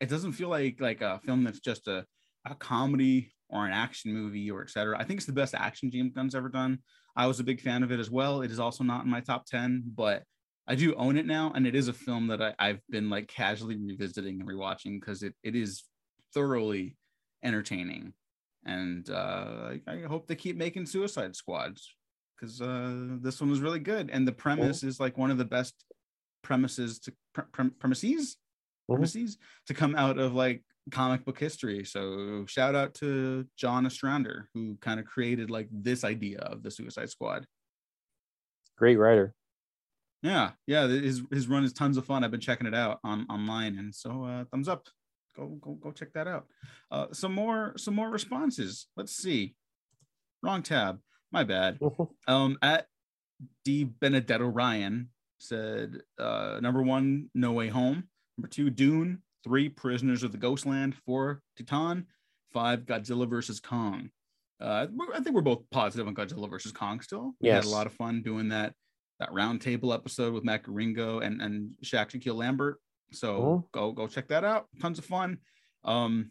[0.00, 2.04] it doesn't feel like like a film that's just a
[2.44, 4.98] a comedy or an action movie or etc.
[4.98, 6.78] I think it's the best action James Gunn's ever done.
[7.16, 8.42] I was a big fan of it as well.
[8.42, 10.22] It is also not in my top 10, but
[10.68, 13.28] I do own it now, and it is a film that I, have been like
[13.28, 15.84] casually revisiting and rewatching because it, it is
[16.34, 16.96] thoroughly
[17.44, 18.12] entertaining.
[18.64, 21.94] And uh, I, I hope they keep making Suicide Squads
[22.36, 24.10] because uh, this one was really good.
[24.12, 25.74] And the premise is like one of the best
[26.42, 28.94] premises to pre- pre- premises mm-hmm.
[28.94, 31.84] premises to come out of like comic book history.
[31.84, 36.70] So shout out to John Ostrander who kind of created like this idea of the
[36.70, 37.46] Suicide Squad.
[38.76, 39.35] Great writer.
[40.26, 40.88] Yeah, yeah.
[40.88, 42.24] His his run is tons of fun.
[42.24, 44.86] I've been checking it out on online, and so uh, thumbs up.
[45.36, 46.46] Go go go check that out.
[46.90, 48.88] Uh, some more some more responses.
[48.96, 49.54] Let's see.
[50.42, 50.98] Wrong tab.
[51.30, 51.78] My bad.
[52.26, 52.86] um, at
[53.64, 58.08] D Benedetto Ryan said uh, number one, No Way Home.
[58.36, 59.22] Number two, Dune.
[59.44, 60.96] Three, Prisoners of the Ghostland.
[61.06, 62.06] Four, Titan.
[62.52, 64.10] Five, Godzilla versus Kong.
[64.60, 67.34] Uh, I think we're both positive on Godzilla versus Kong still.
[67.40, 68.72] We had a lot of fun doing that
[69.20, 72.78] that roundtable episode with Matt Garingo and and Shaq Shaquille Lambert.
[73.12, 73.68] So oh.
[73.72, 74.66] go go check that out.
[74.80, 75.38] Tons of fun.
[75.84, 76.30] Um,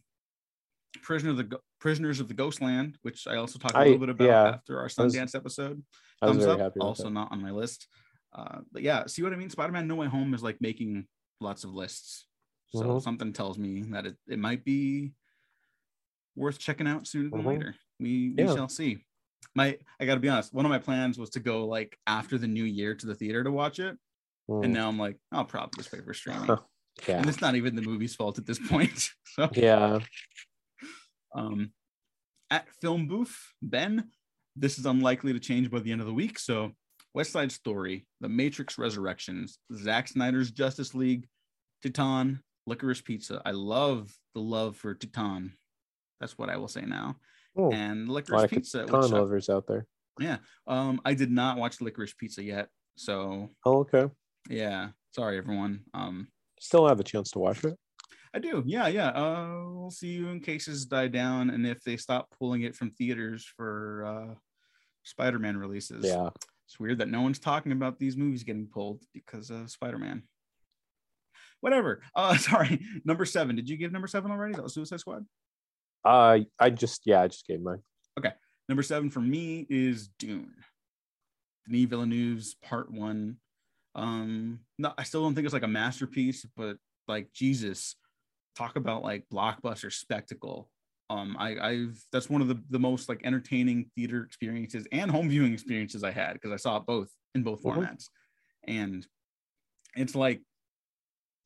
[1.02, 4.26] Prisoner of the Prisoners of the Ghostland, which I also talked a little bit about
[4.26, 5.84] yeah, after our Sundance was, episode.
[6.22, 6.74] Thumbs up.
[6.80, 7.88] Also not on my list.
[8.34, 9.50] Uh, but yeah, see what I mean?
[9.50, 11.06] Spider-Man No Way Home is like making
[11.40, 12.28] lots of lists.
[12.74, 13.00] So mm-hmm.
[13.00, 15.14] something tells me that it, it might be
[16.36, 17.48] worth checking out sooner than mm-hmm.
[17.48, 17.76] later.
[18.00, 18.54] We, we yeah.
[18.54, 19.05] shall see
[19.56, 22.48] my I gotta be honest, one of my plans was to go like after the
[22.48, 23.98] new year to the theater to watch it.
[24.50, 24.66] Mm.
[24.66, 26.58] And now I'm like, I'll probably just pay for streaming.
[27.08, 27.18] yeah.
[27.18, 29.10] And it's not even the movie's fault at this point.
[29.24, 30.00] so yeah.
[31.34, 31.72] Um
[32.52, 34.12] at Film Booth, Ben,
[34.56, 36.38] this is unlikely to change by the end of the week.
[36.38, 36.72] So
[37.14, 41.28] West Side Story, The Matrix Resurrections, Zack Snyder's Justice League,
[41.82, 43.42] Titan, Licorice Pizza.
[43.46, 45.54] I love the love for Titan.
[46.20, 47.16] That's what I will say now.
[47.58, 48.86] Oh, and licorice pizza.
[48.86, 49.86] Ton lovers out there.
[50.20, 50.38] Yeah.
[50.68, 52.70] Um, I did not watch licorice pizza yet.
[52.98, 54.10] So Oh, okay.
[54.50, 54.90] Yeah.
[55.12, 55.82] Sorry everyone.
[55.94, 56.28] Um
[56.60, 57.78] still have a chance to watch it.
[58.34, 58.64] I do.
[58.66, 59.10] Yeah, yeah.
[59.10, 62.92] Uh we'll see you in cases die down and if they stop pulling it from
[62.92, 64.36] theaters for uh
[65.04, 66.06] Spider-Man releases.
[66.06, 66.30] Yeah.
[66.68, 70.24] It's weird that no one's talking about these movies getting pulled because of Spider-Man.
[71.62, 72.02] Whatever.
[72.16, 72.82] Uh sorry.
[73.04, 73.56] Number seven.
[73.56, 74.54] Did you give number seven already?
[74.54, 75.26] That was Suicide Squad.
[76.06, 77.80] Uh, I just yeah, I just gave mine.
[78.20, 78.32] Okay,
[78.70, 80.54] number seven for me is Dune.
[81.68, 83.38] Denis Villeneuve's part one.
[83.96, 87.96] Um, no, I still don't think it's like a masterpiece, but like Jesus,
[88.56, 90.70] talk about like blockbuster spectacle.
[91.10, 95.30] Um, I, I've that's one of the, the most like entertaining theater experiences and home
[95.30, 97.78] viewing experiences I had because I saw it both in both Mhm.
[97.78, 98.10] formats.
[98.68, 99.06] And
[99.96, 100.42] it's like,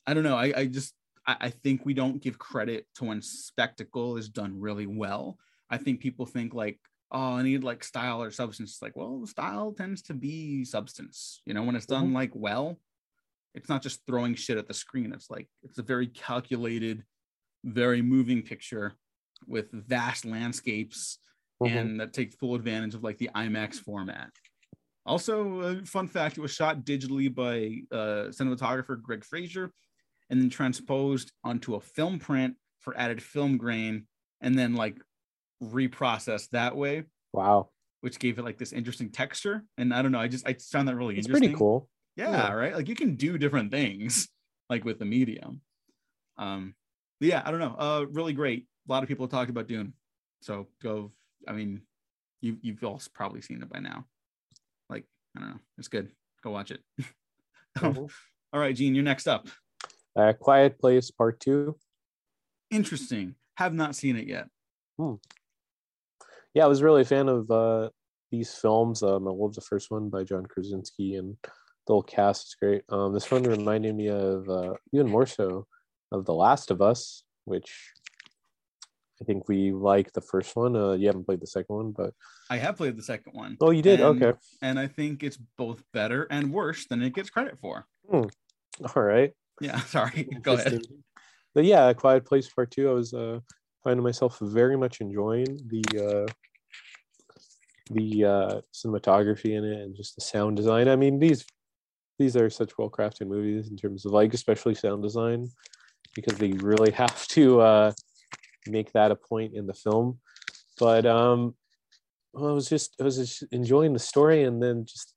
[0.08, 0.94] I don't know, I, I just
[1.30, 5.38] I, I think we don't give credit to when spectacle is done really well.
[5.70, 6.80] I think people think like,
[7.12, 8.72] oh, I need like style or substance.
[8.72, 11.42] It's like, well, style tends to be substance.
[11.46, 12.14] You know, when it's done Mhm.
[12.16, 12.80] like well,
[13.54, 15.14] it's not just throwing shit at the screen.
[15.14, 17.06] It's like it's a very calculated,
[17.64, 18.94] very moving picture
[19.48, 21.20] with vast landscapes
[21.62, 21.76] Mhm.
[21.76, 24.32] and that take full advantage of like the IMAX format.
[25.06, 29.72] Also, a fun fact: it was shot digitally by uh, cinematographer Greig Fraser,
[30.30, 34.06] and then transposed onto a film print for added film grain,
[34.42, 34.98] and then like
[35.64, 37.70] reprocessed that way, wow,
[38.02, 39.64] which gave it like this interesting texture.
[39.78, 41.50] And I don't know, I just I found that really it's interesting.
[41.50, 41.90] pretty cool.
[42.16, 42.54] Yeah, Yeah.
[42.54, 42.76] right.
[42.76, 44.28] Like you can do different things,
[44.70, 45.62] like with the medium.
[46.38, 46.76] Um,
[47.20, 47.76] yeah, I don't know.
[47.78, 48.66] Uh, really great.
[48.88, 49.94] A lot of people have talked about Dune,
[50.42, 51.12] so go.
[51.48, 51.82] I mean,
[52.42, 54.06] you you've all probably seen it by now.
[54.90, 56.10] Like I don't know, it's good.
[56.44, 56.82] Go watch it.
[57.82, 58.08] Um,
[58.52, 59.48] all right, Gene, you're next up.
[60.16, 61.76] Uh, Quiet Place Part Two.
[62.72, 63.36] Interesting.
[63.58, 64.48] Have not seen it yet.
[66.54, 67.90] Yeah, I was really a fan of uh,
[68.32, 69.04] these films.
[69.04, 71.36] Um, I love the first one by John Krasinski, and
[71.88, 72.84] the whole cast is great.
[72.90, 75.68] Um, this one reminded me of uh, even more so
[76.12, 77.72] of The Last of Us, which
[79.22, 80.76] I think we like the first one.
[80.76, 82.14] Uh, you haven't played the second one, but
[82.50, 83.58] I have played the second one.
[83.62, 84.00] oh, you did.
[84.02, 87.86] And- okay, And I think it's both better and worse than it gets credit for.
[88.12, 88.24] all
[88.96, 89.32] right.
[89.62, 90.24] Yeah, sorry.
[90.42, 90.82] Go ahead.
[91.54, 92.90] But yeah, Quiet Place Part Two.
[92.90, 93.40] I was uh,
[93.84, 96.34] finding myself very much enjoying the uh,
[97.92, 100.88] the uh, cinematography in it and just the sound design.
[100.88, 101.46] I mean, these
[102.18, 105.50] these are such well crafted movies in terms of like especially sound design
[106.16, 107.92] because they really have to uh,
[108.68, 110.20] make that a point in the film.
[110.78, 111.56] But um,
[112.34, 115.16] well, I was just I was just enjoying the story and then just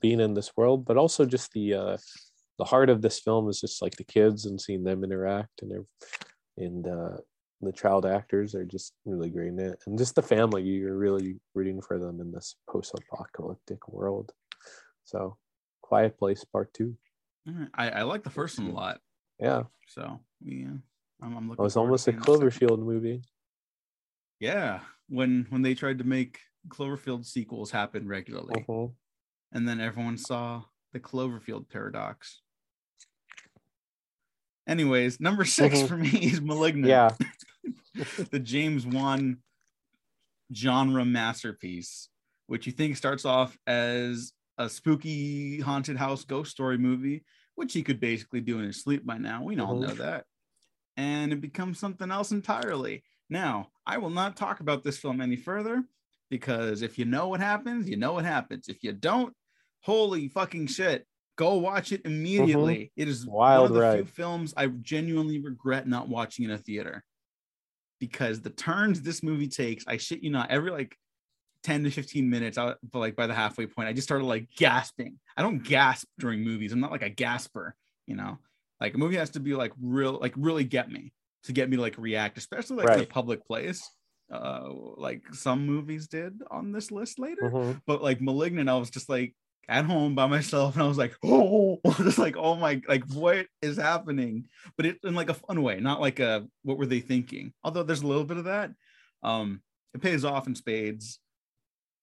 [0.00, 1.96] being in this world, but also just the uh,
[2.58, 5.70] the heart of this film is just like the kids and seeing them interact and
[5.70, 5.84] they're
[6.56, 7.16] and uh
[7.62, 11.36] the child actors are just really great in it and just the family you're really
[11.54, 14.32] rooting for them in this post-apocalyptic world
[15.04, 15.36] so
[15.82, 16.96] quiet place part two
[17.46, 17.68] right.
[17.74, 19.00] I, I like the first one a lot.
[19.38, 20.68] yeah So yeah,
[21.22, 21.62] I'm, I'm looking.
[21.62, 23.22] it was almost a cloverfield movie
[24.40, 28.94] Yeah, when when they tried to make Cloverfield sequels happen regularly, Mhm.
[29.52, 32.42] and then everyone saw the Cloverfield paradox.
[34.66, 35.88] Anyways, number 6 Mhm.
[35.88, 36.86] for me is *Malignant*.
[36.88, 37.10] yeah
[38.30, 39.38] the James Wan
[40.54, 42.08] genre masterpiece,
[42.46, 47.24] which you think starts off as a spooky haunted house ghost story movie,
[47.54, 49.42] which he could basically do in his sleep by now.
[49.42, 50.24] We all know that.
[50.96, 53.02] And it becomes something else entirely.
[53.28, 55.84] Now, I will not talk about this film any further
[56.30, 58.68] because if you know what happens, you know what happens.
[58.68, 59.34] If you don't,
[59.80, 61.06] holy fucking shit.
[61.36, 62.92] Go watch it immediately.
[62.96, 63.32] It is Mm-hmm.
[63.32, 67.04] Wild one of the few films I genuinely regret not watching in a theater
[68.00, 70.96] because the turns this movie takes, I shit you not, every like
[71.62, 74.48] 10 to 15 minutes, I, but like by the halfway point, I just started like
[74.56, 75.18] gasping.
[75.36, 76.72] I don't gasp during movies.
[76.72, 77.74] I'm not like a gasper,
[78.06, 78.38] you know.
[78.80, 81.12] Like a movie has to be like real, like really get me
[81.44, 83.88] to get me to like react, especially like in a public place.
[84.32, 87.80] Uh, like some movies did on this list later, Mhm.
[87.86, 89.34] but like Malignant, I was just like
[89.68, 93.46] at home by myself, and I was like, oh, just like oh my, like what
[93.62, 94.46] is happening?
[94.76, 97.52] But it in like a fun way, not like a what were they thinking?
[97.64, 98.70] Although there's a little bit of that.
[99.22, 99.62] Um,
[99.94, 101.18] it pays off in spades.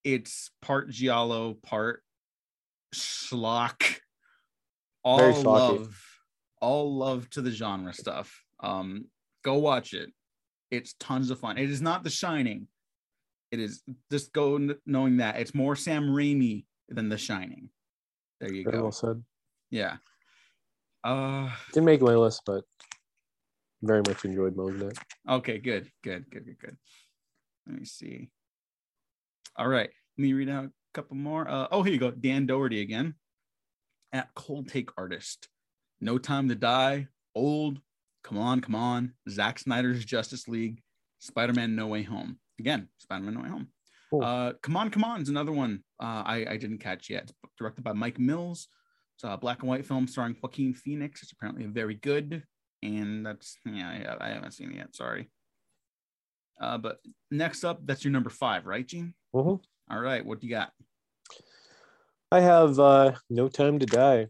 [0.03, 2.03] It's part giallo, part
[2.93, 3.99] schlock.
[5.03, 5.95] All love,
[6.61, 8.43] all love to the genre stuff.
[8.61, 9.05] Um,
[9.43, 10.09] go watch it.
[10.71, 11.57] It's tons of fun.
[11.57, 12.67] It is not The Shining.
[13.51, 17.69] It is just go kn- knowing that it's more Sam Raimi than The Shining.
[18.39, 18.83] There you very go.
[18.83, 19.23] well said
[19.69, 19.97] Yeah.
[21.03, 22.63] Uh didn't make my list but
[23.81, 24.97] very much enjoyed malignant
[25.29, 26.77] okay, good, good, good, good, good.
[27.67, 28.29] Let me see.
[29.55, 29.89] All right.
[30.17, 31.47] Let me read out a couple more.
[31.49, 32.11] Uh, oh, here you go.
[32.11, 33.15] Dan Doherty again.
[34.11, 35.47] At Cold Take Artist.
[36.01, 37.07] No Time to Die.
[37.35, 37.79] Old.
[38.23, 39.13] Come on, come on.
[39.29, 40.81] Zack Snyder's Justice League.
[41.19, 42.37] Spider-Man No Way Home.
[42.59, 43.67] Again, Spider-Man No Way Home.
[44.11, 44.23] Cool.
[44.23, 47.31] Uh, come on, come on is another one uh, I, I didn't catch yet.
[47.43, 48.67] It's directed by Mike Mills.
[49.15, 51.23] It's a black and white film starring Joaquin Phoenix.
[51.23, 52.43] It's apparently very good,
[52.81, 54.95] and that's yeah, I, I haven't seen it yet.
[54.95, 55.29] Sorry.
[56.59, 56.99] Uh, but
[57.31, 59.13] next up, that's your number five, right, Gene?
[59.33, 59.59] Mhm.
[59.89, 60.71] All right, what do you got?
[62.31, 64.27] I have uh, No Time to Die.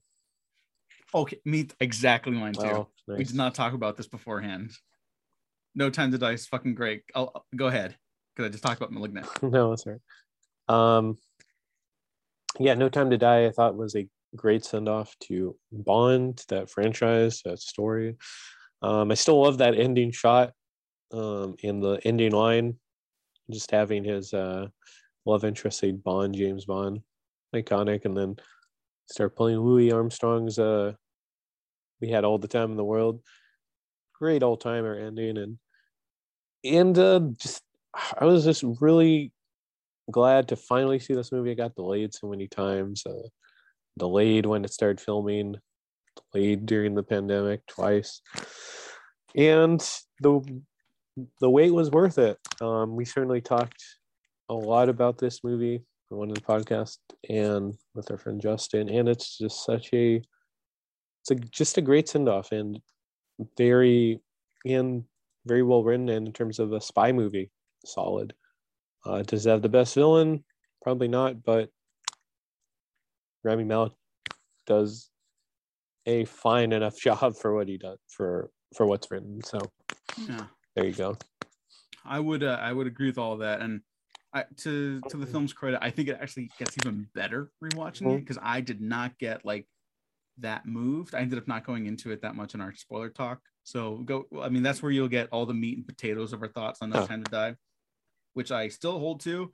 [1.15, 2.62] Okay, me exactly mine too.
[2.62, 4.71] Wow, We did not talk about this beforehand.
[5.75, 7.03] No time to die is fucking great.
[7.15, 7.95] I'll go ahead
[8.36, 9.27] because I just talked about Malignant.
[9.43, 9.99] no, that's right.
[10.67, 11.17] Um,
[12.60, 13.46] yeah, No Time to Die.
[13.46, 18.16] I thought was a great send off to Bond, that franchise, that story.
[18.82, 20.52] Um, I still love that ending shot
[21.12, 22.76] um, in the ending line,
[23.50, 24.68] just having his uh,
[25.26, 27.02] love interest say Bond, James Bond,
[27.56, 28.36] iconic, and then
[29.10, 30.94] start playing Louis Armstrong's uh,
[32.02, 33.22] "We Had All the Time in the World."
[34.20, 35.58] Great old timer ending, and
[36.63, 37.62] and uh, just
[38.20, 39.32] I was just really
[40.12, 41.52] glad to finally see this movie.
[41.52, 43.04] It got delayed so many times.
[43.06, 43.28] Uh,
[43.98, 45.56] delayed when it started filming,
[46.32, 48.22] delayed during the pandemic twice,
[49.36, 49.80] and
[50.22, 50.42] the
[51.39, 52.38] the wait was worth it.
[52.62, 53.84] Um, we certainly talked
[54.50, 56.98] a lot about this movie on one of the podcasts
[57.30, 60.22] and with our friend Justin, and it's just such a
[61.22, 62.80] it's a, just a great send off and
[63.58, 64.20] very
[64.66, 65.04] and
[65.46, 67.52] very well written and in terms of a spy movie
[67.86, 68.34] solid
[69.06, 70.44] uh, does it have the best villain
[70.82, 71.70] probably not but
[73.44, 73.94] rami malek
[74.66, 75.10] does
[76.06, 79.60] a fine enough job for what he does for for what's written so
[80.28, 81.18] Yeah, there you go
[82.06, 83.62] I would uh, I would agree with all of that.
[83.62, 83.80] And
[84.34, 88.18] I, to to the film's credit, I think it actually gets even better rewatching it
[88.18, 88.20] Mhm.
[88.20, 89.68] because I did not get like
[90.39, 91.16] that moved.
[91.16, 93.39] I ended up not going into it that much in our spoiler talk.
[93.63, 94.26] So go.
[94.42, 96.89] I mean, that's where you'll get all the meat and potatoes of our thoughts on
[96.89, 97.08] No Huh.
[97.08, 97.56] Time to Die,
[98.34, 99.52] which I still hold to,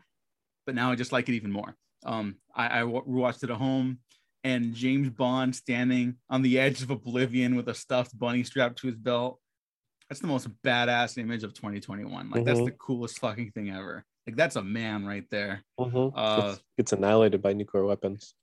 [0.66, 1.76] but now I just like it even more.
[2.06, 4.00] Um, I, I wa- rewatched it at home,
[4.44, 8.88] and James Bond standing on the edge of oblivion with a stuffed bunny strapped to
[8.88, 9.40] his belt.
[10.10, 12.32] That's the most badass image of 2021.
[12.32, 12.66] Like that's Mhm.
[12.66, 14.06] the coolest fucking thing ever.
[14.26, 15.64] Like that's a man right there.
[15.80, 16.14] Mhm.
[16.16, 18.34] Uh, gets, gets annihilated by nuclear weapons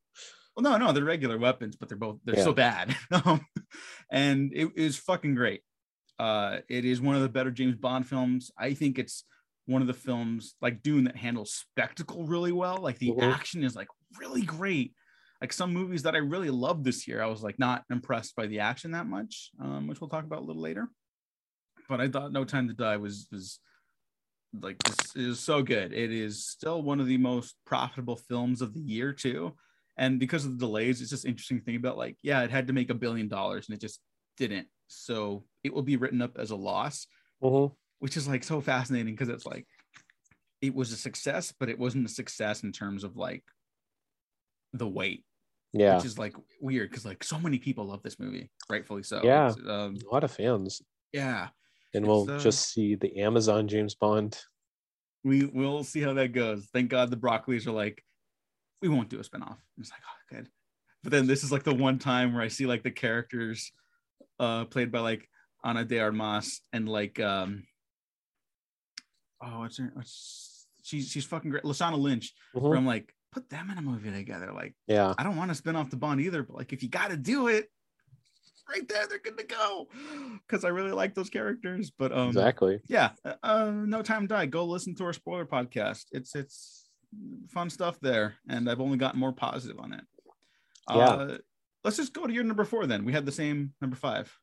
[0.56, 2.94] Well, no, no, they're regular weapons, but they're both they're so bad.
[3.24, 3.44] Um,
[4.10, 5.62] and it is fucking great.
[6.18, 8.50] Uh, it is one of the better James Bond films.
[8.56, 9.24] I think it's
[9.66, 12.78] one of the films like Dune that handles spectacle really well.
[12.78, 13.20] Like the Mhm.
[13.20, 14.94] action is like really great.
[15.40, 18.46] Like some movies that I really loved this year, I was like not impressed by
[18.46, 20.88] the action that much, um, which we'll talk about a little later.
[21.88, 23.60] But I thought No Time to Die was was
[24.52, 25.92] like this is so good.
[25.92, 29.56] It is still one of the most profitable films of the year too.
[29.98, 32.66] And because of the delays, it's just interesting to think about like, yeah, it had
[32.68, 34.00] to make a billion dollars and it just
[34.36, 34.68] didn't.
[34.88, 37.06] So it will be written up as a loss,
[37.40, 37.76] Mhm.
[37.98, 39.66] Which is like so fascinating because it's like
[40.60, 43.44] it was a success, but it wasn't a success in terms of like
[44.72, 45.24] the weight,
[45.72, 49.20] yeah which is like weird because like so many people love this movie, rightfully so.
[49.22, 49.52] Yeah.
[49.68, 50.82] Um, a lot of fans
[51.12, 51.48] yeah.
[51.94, 54.38] and we'll uh, just see the amazon james bond
[55.26, 56.68] we will see how that goes.
[56.72, 58.00] Thank God the Broccolis are like,
[58.80, 59.56] we won't do a spinoff.
[59.76, 60.48] It's like, oh, good.
[61.02, 63.72] But then this is like the one time where I see like the characters
[64.38, 65.28] uh played by like
[65.64, 67.64] Ana de Armas and like um
[69.42, 71.64] oh it's her what's, she's she's fucking great.
[71.64, 72.62] Lashana Lynch, Mhm.
[72.62, 74.52] where I'm like, put them in a movie together.
[74.52, 76.88] Like, yeah I don't want to spin off the Bond either, but like if you
[76.88, 77.70] gotta do it,
[78.68, 79.86] right there, they're good to go.
[80.48, 81.90] Cause I really like those characters.
[81.90, 85.46] But um exactly yeah uh, uh, no time to die go listen to our spoiler
[85.46, 86.88] podcast it's it's
[87.48, 90.04] fun stuff there and i've only gotten more positive on it
[90.90, 90.96] Yeah.
[90.96, 91.38] uh,
[91.84, 94.36] let's just go to your number four then we had the same number five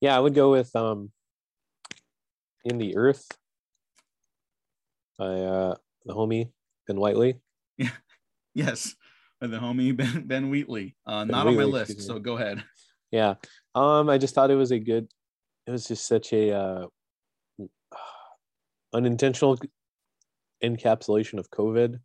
[0.00, 1.12] yeah i would go with um
[2.64, 3.26] in the earth
[5.18, 6.50] by uh the homie
[6.86, 7.40] ben wheatley.
[7.76, 7.90] Yeah.
[8.54, 8.94] yes.
[9.40, 10.96] By the homie ben ben wheatley.
[11.06, 12.64] Uh, Ben not on my list so go ahead.
[13.10, 13.34] Yeah.
[13.74, 15.08] Um i just thought it was a good
[15.66, 16.86] it was just such a uh
[18.92, 19.58] unintentional
[20.62, 22.00] encapsulation of covid.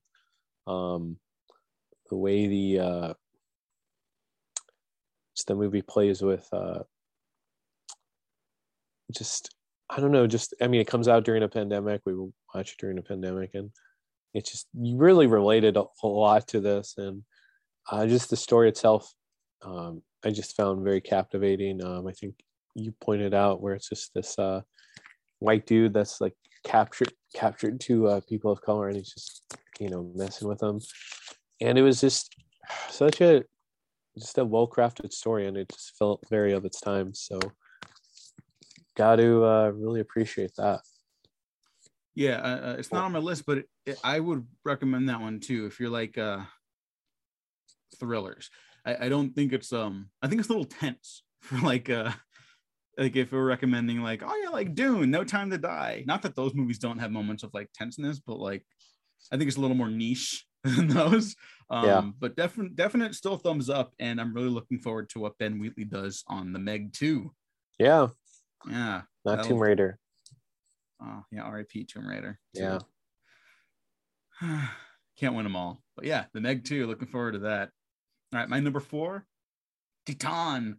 [0.67, 1.17] Um
[2.09, 3.13] the way the uh
[5.47, 6.83] the movie plays with uh
[9.11, 9.53] just
[9.89, 12.13] i don't know just i mean it comes out during a pandemic we
[12.53, 13.71] watched it during a pandemic and
[14.33, 17.23] it's just you really related a whole lot to this and
[17.91, 19.13] uh, just the story itself
[19.63, 21.83] um, i just found very captivating.
[21.83, 22.35] Um, i think
[22.75, 24.61] you pointed out where it's just this uh,
[25.39, 29.43] white dude that's like captured captured two uh, people of color and he's just
[29.79, 30.79] you know messing with them
[31.61, 32.35] and it was just
[32.89, 33.43] such a
[34.17, 37.39] just a well crafted story and it just felt very of its time so
[38.95, 40.81] got to uh, really appreciate that
[42.15, 45.21] Yeah, uh, uh, it's not on my list, but it, it, I would recommend that
[45.21, 46.43] one too if you're like uh
[47.99, 48.49] thrillers.
[48.85, 52.11] I, I don't think it's um I think it's a little tense for like uh
[52.97, 56.03] like if we're recommending like oh yeah like Dune, No Time to Die.
[56.05, 58.65] Not that those movies don't have moments of like tenseness, but like
[59.31, 61.35] I think it's a little more niche than those.
[61.69, 62.11] Um, Yeah.
[62.19, 65.85] but definite definite still thumbs up, and I'm really looking forward to what Ben Wheatley
[65.85, 67.33] does on the Meg 2.
[67.79, 68.07] Yeah,
[68.69, 69.01] Yeah.
[69.25, 69.99] not that'll- Tomb Raider.
[71.01, 72.39] Oh, yeah, RIP Tomb Raider.
[72.53, 72.79] Yeah.
[75.19, 75.81] Can't win them all.
[75.95, 77.69] But yeah, the Meg 2, looking forward to that.
[78.33, 79.25] All right, my number four,
[80.05, 80.77] Titan.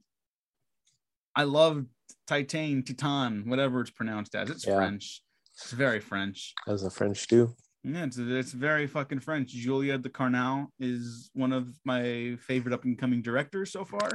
[1.36, 1.84] I love
[2.26, 4.50] Titan, Titan, whatever it's pronounced as.
[4.50, 4.76] It's Yeah.
[4.76, 5.22] French.
[5.52, 6.52] It's very French.
[6.66, 7.54] As a French do.
[7.84, 9.50] Yeah, it's, it's very fucking French.
[9.50, 14.10] Julia Ducournau is one of my favorite up and coming directors so far.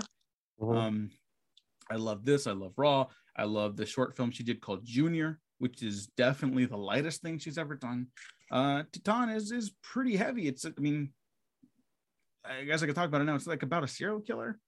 [0.59, 0.75] Mhm.
[0.77, 1.09] Um,
[1.89, 2.45] I love this.
[2.47, 3.07] I love Raw.
[3.39, 7.39] I love the short film she did called Junior, which is definitely the lightest thing
[7.39, 8.07] she's ever done.
[8.51, 10.47] Uh, Titan is is pretty heavy.
[10.47, 11.13] It's I mean,
[12.43, 13.35] I guess I could talk about it now.
[13.35, 14.59] It's like about a serial killer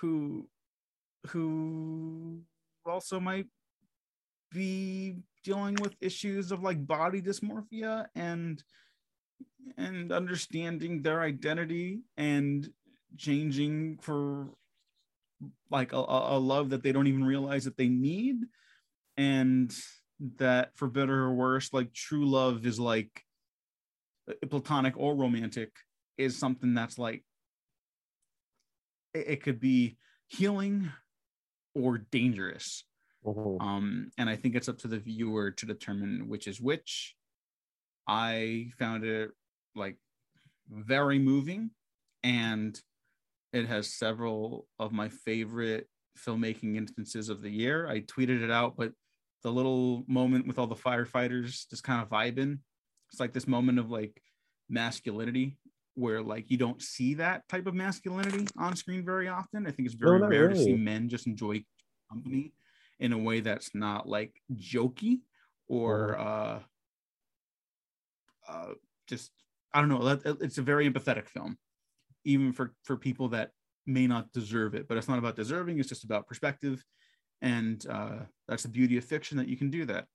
[0.00, 0.48] who
[1.28, 2.40] who
[2.86, 3.46] also might
[4.50, 8.62] be dealing with issues of like body dysmorphia and
[9.76, 12.70] and understanding their identity and
[13.18, 14.48] changing for
[15.70, 18.36] like a, a love that they don't even realize that they need.
[19.16, 19.74] And
[20.36, 23.24] that for better or worse like true love is like
[24.50, 25.70] platonic or romantic
[26.16, 27.24] is something that's like
[29.14, 30.90] it, could be healing
[31.74, 32.84] or dangerous.
[33.24, 33.60] Mhm.
[33.60, 37.14] um and i think it's up to the viewer to determine which is which.
[38.08, 39.30] I found it
[39.74, 39.98] like
[40.68, 41.70] very moving
[42.22, 42.80] and
[43.52, 45.88] it has several of my favorite
[46.18, 47.88] filmmaking instances of the year.
[47.88, 48.92] I tweeted it out but
[49.42, 52.58] the little moment with all the firefighters just kind of vibing
[53.10, 54.22] it's like this moment of like
[54.68, 55.56] masculinity
[55.94, 59.66] where like you don't see that type of masculinity on screen very often.
[59.66, 61.64] I think it's very not rare to see men just enjoy
[62.10, 62.52] company
[63.00, 65.20] in a way that's not like jokey
[65.68, 66.60] or uh
[68.48, 68.72] uh
[69.06, 69.30] just
[69.74, 71.58] i don't know that it's a very empathetic film
[72.24, 73.50] even for for people that
[73.86, 76.84] may not deserve it but it's not about deserving it's just about perspective
[77.42, 80.06] and uh that's the beauty of fiction that you can do that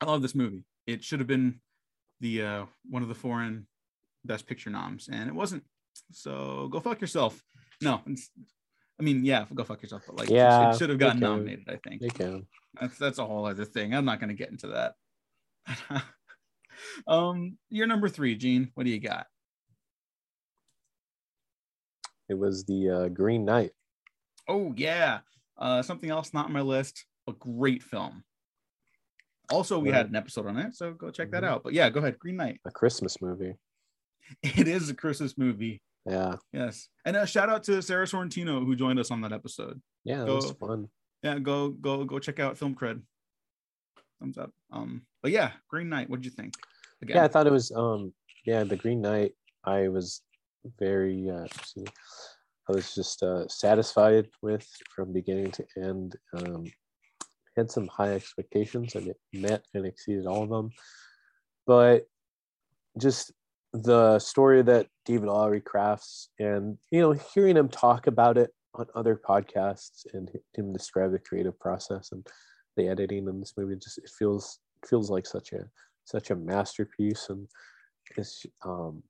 [0.00, 1.58] i love this movie it should have been
[2.20, 3.66] the uh one of the foreign
[4.24, 5.62] best picture noms and it wasn't
[6.12, 7.42] so go fuck yourself
[7.80, 8.30] no it's,
[9.00, 11.68] i mean yeah go fuck yourself but like it- Yeah, it should have gotten nominated
[11.68, 12.46] i think They can.
[12.80, 13.94] that's that's a whole other thing.
[13.94, 14.94] I'm not going to get into that.
[17.06, 18.70] um, you're number three, Gene.
[18.74, 19.26] What do you got?
[22.28, 23.72] It was the uh, Green Knight.
[24.48, 25.20] Oh yeah,
[25.58, 27.04] uh, something else not on my list.
[27.28, 28.24] A great film.
[29.50, 31.46] Also, we had an episode on it, so go check that Mhm.
[31.48, 31.62] out.
[31.62, 32.18] But yeah, go ahead.
[32.18, 32.60] Green Knight.
[32.64, 33.56] a Christmas movie.
[34.42, 35.82] It is a Christmas movie.
[36.06, 39.80] Yeah, Yes, and a shout out to Sarah Sorrentino who joined us on that episode.
[40.04, 40.88] yeah, that Go- was fun.
[41.22, 43.02] Yeah, go go go check out Film Cred.
[44.18, 44.50] Thumbs up.
[44.70, 46.08] Um, but yeah, Green Knight.
[46.08, 46.54] What'd you think?
[47.02, 47.70] Again, Yeah, I thought it was.
[47.72, 48.12] Um,
[48.44, 49.32] yeah, the Green Knight.
[49.64, 50.22] I was
[50.78, 51.30] very.
[51.30, 51.84] Uh, see,
[52.68, 56.16] I was just uh, satisfied with from beginning to end.
[56.36, 56.64] Um,
[57.56, 60.70] had some high expectations and it met and exceeded all of them,
[61.66, 62.06] but
[62.98, 63.32] just
[63.72, 68.86] the story that David Lowery crafts, and you know, hearing him talk about it on
[68.94, 72.26] other podcasts and him describe the creative process and
[72.76, 75.64] the editing in this movie, just it feels feels like such a
[76.04, 77.46] such a masterpiece and
[78.16, 79.02] it's um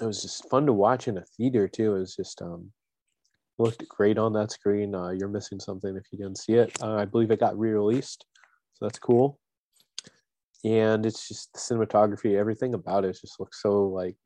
[0.00, 1.96] it was just fun to watch in a theater too.
[1.96, 2.72] It was just um
[3.58, 4.94] looked great on that screen.
[4.94, 6.76] Uh, you're missing something if you didn't see it.
[6.82, 8.24] Uh, i believe it got re-released
[8.74, 9.38] so that's cool.
[10.64, 14.16] And it's just the cinematography everything about it just looks so like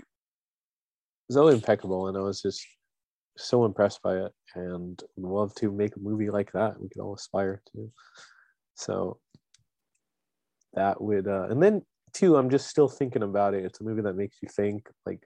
[1.30, 2.64] so impeccable and i was just
[3.36, 6.80] so impressed by it and love to make a movie like that.
[6.80, 7.90] We could all aspire to.
[8.76, 9.18] So
[10.74, 13.64] that would uh and then too i'm just still thinking about it.
[13.64, 15.20] It's a movie that makes you think like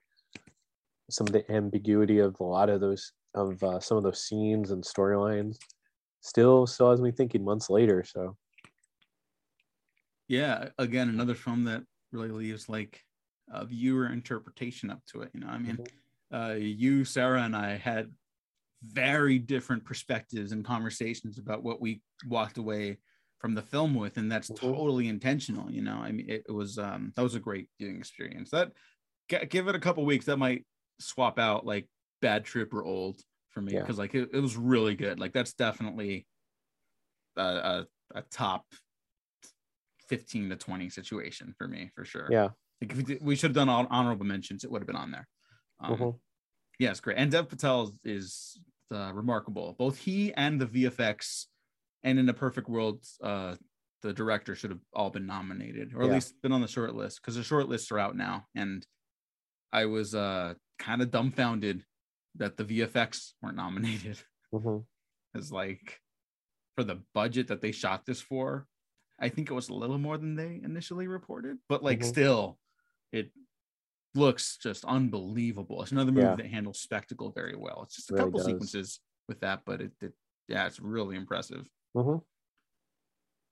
[1.10, 4.70] some of the ambiguity of a lot of those of uh, some of those scenes
[4.70, 5.56] and storylines
[6.20, 8.36] still still has me thinking months later so.
[10.28, 11.82] Yeah again another film that
[12.12, 13.02] really leaves like
[13.50, 15.78] a viewer interpretation up to it you know i mean
[16.34, 18.12] uh you sarah and i had
[18.84, 22.98] very different perspectives and conversations about what we walked away
[23.38, 24.56] from the film with and that's Mhm.
[24.56, 27.96] totally intentional you know i mean it, it was um that was a great viewing
[27.96, 28.50] experience.
[28.50, 28.72] That
[29.50, 30.66] give it a couple weeks that might
[31.00, 31.86] swap out like
[32.20, 33.20] bad trip or old
[33.50, 33.80] for me Yeah.
[33.80, 36.26] because like it, it was really good like that's definitely
[37.36, 37.86] a, a,
[38.16, 38.64] a top
[40.08, 42.28] 15 to 20 situation for me for sure.
[42.30, 42.48] Yeah.
[42.80, 44.96] Like if we, did, we should have done all honorable mentions, it would have been
[44.96, 45.28] on there.
[45.80, 46.18] Um, Mhm.
[46.78, 47.18] Yeah, it's great.
[47.18, 48.60] And Dev Patel is
[48.92, 49.74] uh, remarkable.
[49.78, 51.46] Both he and the VFX,
[52.04, 53.56] and in a perfect world, uh,
[54.02, 56.14] the director should have all been nominated, or at Yeah.
[56.14, 58.46] least been on the short list, because the short lists are out now.
[58.54, 58.86] And
[59.72, 61.84] I was uh, kind of dumbfounded
[62.36, 64.18] that the VFX weren't nominated.
[64.52, 64.86] Mhm.
[65.34, 66.00] As like
[66.76, 68.66] for the budget that they shot this for,
[69.18, 72.04] I think it was a little more than they initially reported, but like Mhm.
[72.04, 72.60] still,
[73.12, 73.32] it
[74.14, 75.82] looks just unbelievable.
[75.82, 76.36] It's another movie Yeah.
[76.36, 77.82] that handles spectacle very well.
[77.82, 78.46] It's just a Really couple does.
[78.46, 80.14] sequences with that, but it, it
[80.48, 81.68] yeah, it's really impressive.
[81.96, 82.24] Mhm.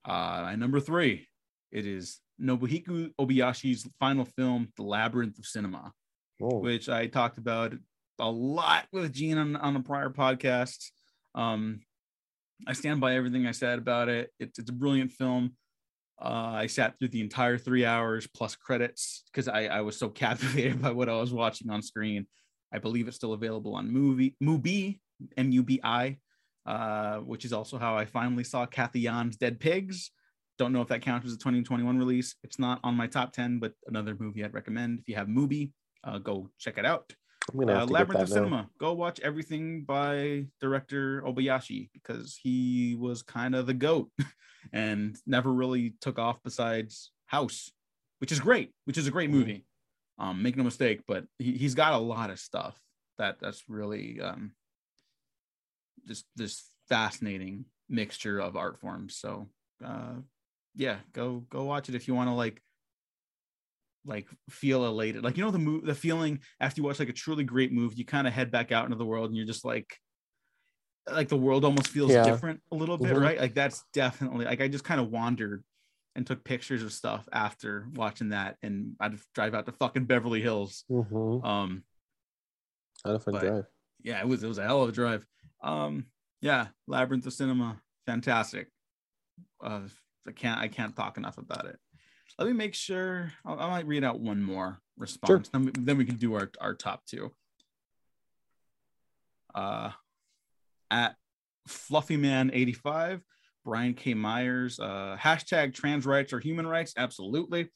[0.04, 1.28] Uh, and number three,
[1.72, 5.92] it is Nobuhiko Obayashi's final film, The Labyrinth of Cinema
[6.40, 7.74] Oh, which I talked about
[8.18, 10.90] a lot with Gene on, on a prior podcast.
[11.34, 11.80] Um,
[12.66, 14.30] I stand by everything I said about it.
[14.38, 15.52] It's, it's a brilliant film.
[16.20, 20.08] Uh, I sat through the entire three hours plus credits because I, I was so
[20.24, 22.26] captivated by what I was watching on screen.
[22.72, 25.00] I believe it's still available on movie Mubi,
[25.36, 26.18] M U B I,
[26.64, 30.10] uh, which is also how I finally saw Cathy Yan's Dead Pigs.
[30.58, 32.34] Don't know if that counts as a 2021 release.
[32.42, 35.72] It's not on my top 10, but another movie I'd recommend if you have Mubi
[36.06, 37.12] uh, go check it out.
[37.52, 38.34] I'm gonna Uh, to Labyrinth of now.
[38.34, 38.70] Cinema.
[38.78, 44.10] Go watch everything by director Obayashi because he was kind of the goat
[44.72, 47.70] and never really took off besides House,
[48.18, 49.34] which is great, which is a great Mhm.
[49.34, 49.66] movie.
[50.18, 52.80] Um, make no mistake, but he, he's got a lot of stuff
[53.18, 54.52] that that's really um,
[56.06, 59.16] just this fascinating mixture of art forms.
[59.16, 59.48] So
[59.84, 60.14] uh,
[60.74, 62.62] yeah, go go watch it if you want to like
[64.06, 67.12] like feel elated like you know the move the feeling after you watch like a
[67.12, 69.64] truly great movie you kind of head back out into the world and you're just
[69.64, 69.98] like
[71.10, 72.24] like the world almost feels Yeah.
[72.24, 73.20] different a little bit Mhm.
[73.20, 75.64] right like that's definitely like i just kind of wandered
[76.14, 80.40] and took pictures of stuff after watching that and i'd drive out to fucking beverly
[80.40, 81.44] hills Mhm.
[81.44, 81.84] um
[83.04, 83.66] Had a fun drive.
[84.02, 85.26] yeah it was it was a hell of a drive
[85.62, 86.06] um
[86.40, 88.68] yeah labyrinth of cinema fantastic
[89.62, 89.80] uh
[90.28, 91.78] i can't i can't talk enough about it
[92.38, 95.98] let me make sure i, I might read out one more response then, we, then
[95.98, 97.32] we can do our, our top two.
[99.54, 99.90] Uh
[100.90, 101.16] at
[101.68, 103.20] fluffyman85
[103.64, 104.14] brian k.
[104.14, 107.62] Myers uh hashtag trans rights or human rights absolutely.
[107.62, 107.68] All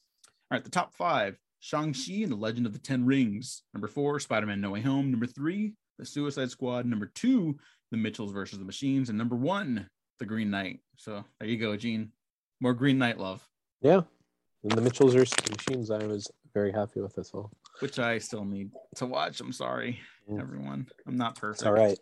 [0.52, 3.62] right the top five shang-chi and the legend of the ten rings.
[3.74, 5.10] Number four spider-man no way home.
[5.10, 6.86] Number three the suicide squad.
[6.86, 7.58] Number two
[7.90, 9.08] the mitchells versus the machines.
[9.08, 9.88] And number one
[10.18, 10.80] the green knight.
[10.96, 12.12] So there you go gene.
[12.60, 13.46] More green knight love.
[13.80, 14.02] Yeah.
[14.62, 17.50] And the Mitchells the Machines, I was very happy with as well.
[17.80, 19.98] which i still need to watch i'm sorry
[20.28, 20.40] Mm.
[20.40, 21.98] everyone i'm not perfect It's all right.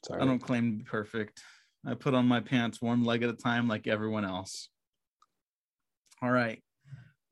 [0.00, 1.42] It's all I don't claim to be perfect.
[1.86, 4.68] I put on my pants one leg at a time like everyone else.
[6.22, 6.62] All right.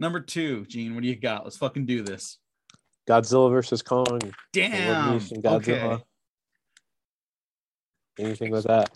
[0.00, 1.44] Number two, Gene, what do you got?
[1.44, 2.38] Let's fucking do this.
[3.08, 4.20] Godzilla versus Kong.
[4.52, 5.20] Damn.
[5.20, 5.92] Godzilla.
[5.94, 6.04] Okay.
[8.18, 8.90] Anything with that?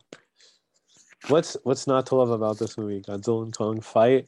[1.28, 3.02] What's what's not to love about this movie?
[3.02, 4.26] Godzilla and Kong fight.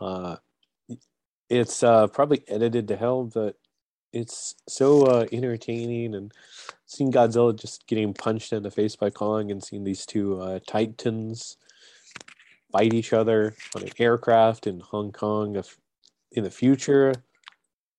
[0.00, 0.36] Uh,
[1.48, 3.56] it's uh, probably edited to hell, but
[4.12, 6.14] it's so uh, entertaining.
[6.14, 6.32] And
[6.86, 10.60] seeing Godzilla just getting punched in the face by Kong, and seeing these two uh,
[10.66, 11.56] titans
[12.72, 15.62] fight each other on an aircraft in Hong Kong
[16.32, 17.12] in the future.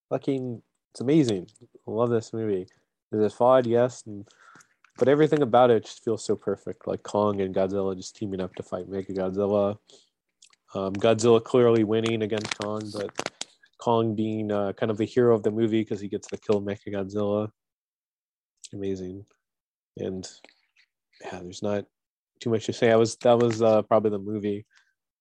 [0.10, 1.48] Fucking, it's amazing.
[1.88, 2.68] I love this movie.
[3.12, 3.66] Is it flawed?
[3.66, 4.28] Yes, and
[4.98, 6.88] but everything about it just feels so perfect.
[6.88, 9.78] Like Kong and Godzilla just teaming up to fight Mecha Godzilla.
[10.74, 13.12] Um, Godzilla clearly winning against Kong, but
[13.80, 16.62] Kong being uh, kind of the hero of the movie because he gets to kill
[16.62, 17.50] Mecha Godzilla.
[18.74, 19.26] Amazing,
[19.98, 20.28] and
[21.24, 21.86] yeah, there's not
[22.40, 22.92] too much to say.
[22.92, 24.66] I was that was uh, probably the movie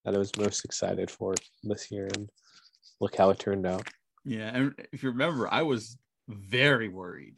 [0.04, 2.28] that I was most excited for this year, and
[3.00, 3.88] look how it turned out.
[4.24, 4.50] Yeah.
[4.52, 5.96] And if you remember, I was
[6.28, 7.36] very worried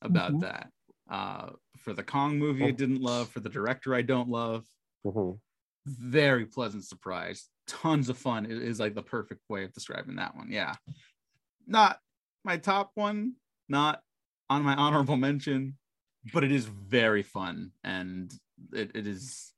[0.00, 0.40] about Mhm.
[0.40, 0.72] that.
[1.10, 2.72] Uh, for the Kong movie, I Oh.
[2.72, 3.28] didn't love.
[3.28, 4.66] For the director, I don't love.
[5.04, 5.38] Mhm.
[5.84, 7.50] Very pleasant surprise.
[7.70, 10.50] Tons of fun is, is like the perfect way of describing that one.
[10.50, 10.74] Yeah.
[11.66, 11.98] Not
[12.44, 13.34] my top one,
[13.68, 14.00] not
[14.48, 15.76] on my honorable mention,
[16.32, 18.32] but it is very fun and
[18.72, 19.54] it, it is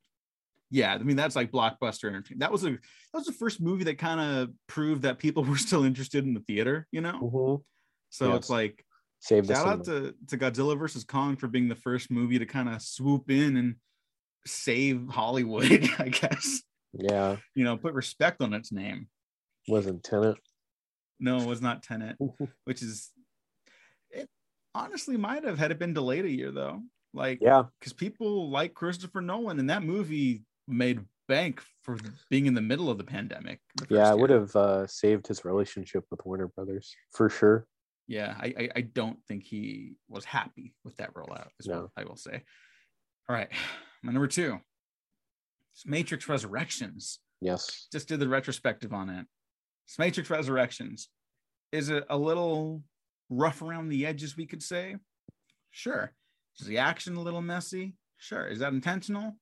[0.70, 2.78] yeah i mean that's like blockbuster entertainment that was a that
[3.14, 6.40] was the first movie that kind of proved that people were still interested in the
[6.40, 7.62] theater you know Mhm.
[8.10, 8.36] so Yes.
[8.38, 8.84] it's like
[9.18, 12.46] Save the shout out to, to godzilla versus kong for being the first movie to
[12.46, 13.74] kind of swoop in and
[14.46, 16.62] save hollywood i guess
[16.92, 19.08] yeah, you know put respect on its name
[19.68, 20.36] wasn't Tenet.
[21.20, 22.16] no it was not Tenet
[22.64, 23.10] which is
[24.10, 24.28] it
[24.74, 26.82] honestly might have had it been delayed a year though
[27.14, 31.98] like yeah, because people like Christopher Nolan, and that movie made bank for
[32.30, 33.60] being in the middle of the pandemic.
[33.76, 37.66] the Yeah, it would have uh, saved his relationship with Warner Brothers for sure.
[38.06, 41.48] Yeah, I, I I don't think he was happy with that rollout.
[41.60, 41.90] Is what No.
[41.96, 42.42] I will say.
[43.28, 43.50] All right,
[44.02, 44.58] my number two.
[45.74, 47.18] It's Matrix Resurrections.
[47.40, 47.88] Yes.
[47.90, 49.26] Just did the retrospective on it.
[49.86, 51.08] It's Matrix Resurrections.
[51.72, 52.82] Is it a little
[53.30, 54.36] rough around the edges?
[54.36, 54.96] We could say.
[55.70, 56.12] Sure.
[56.60, 57.94] Is the action a little messy?
[58.18, 58.46] Sure.
[58.46, 59.36] Is that intentional?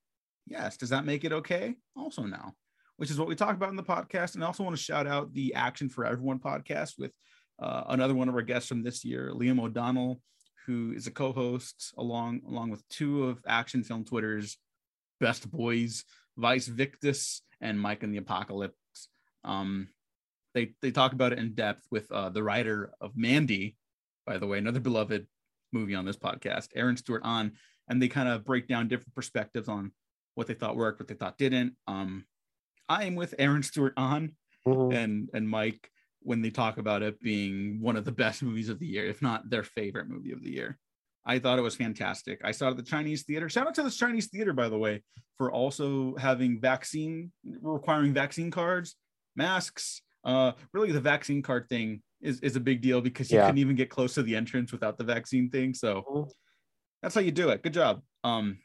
[0.47, 0.77] Yes.
[0.77, 1.75] Does that make it okay?
[1.97, 2.55] Also, no.
[2.97, 4.35] Which is what we talked about in the podcast.
[4.35, 7.13] And I also want to shout out the Action for Everyone podcast with
[7.61, 10.21] uh, another one of our guests from this year, Liam O'Donnell,
[10.67, 14.57] who is a co-host along along with two of Action Film Twitter's
[15.21, 16.05] best boys,
[16.37, 18.75] Vice Victus and Mike and the Apocalypse.
[19.45, 19.89] Um,
[20.55, 23.77] they they talk about it in depth with uh, the writer of Mandy,
[24.27, 25.27] by the way, another beloved
[25.73, 27.53] movie on this podcast, Aaron Stewart-Ahn,
[27.89, 29.93] and they kind of break down different perspectives on
[30.35, 31.77] what they thought worked, what they thought didn't.
[31.87, 32.25] Um,
[32.89, 34.33] I am with Aaron Stewart-Ahn
[34.67, 34.95] Mhm.
[34.95, 35.91] and and Mike
[36.23, 39.23] when they talk about it being one of the best movies of the year, if
[39.23, 40.79] not their favorite movie of the year.
[41.25, 42.41] I thought it was fantastic.
[42.45, 43.49] I saw it at the Chinese theater.
[43.49, 45.03] Shout out to the Chinese theater, by the way,
[45.37, 48.97] for also having vaccine requiring vaccine cards,
[49.37, 50.03] masks.
[50.25, 53.47] Uh, really, the vaccine card thing is, is a big deal because you Yeah.
[53.47, 55.75] couldn't even get close to the entrance without the vaccine thing.
[55.75, 56.29] So
[57.03, 57.63] that's how you do it.
[57.63, 58.03] Good job.
[58.25, 58.59] Um,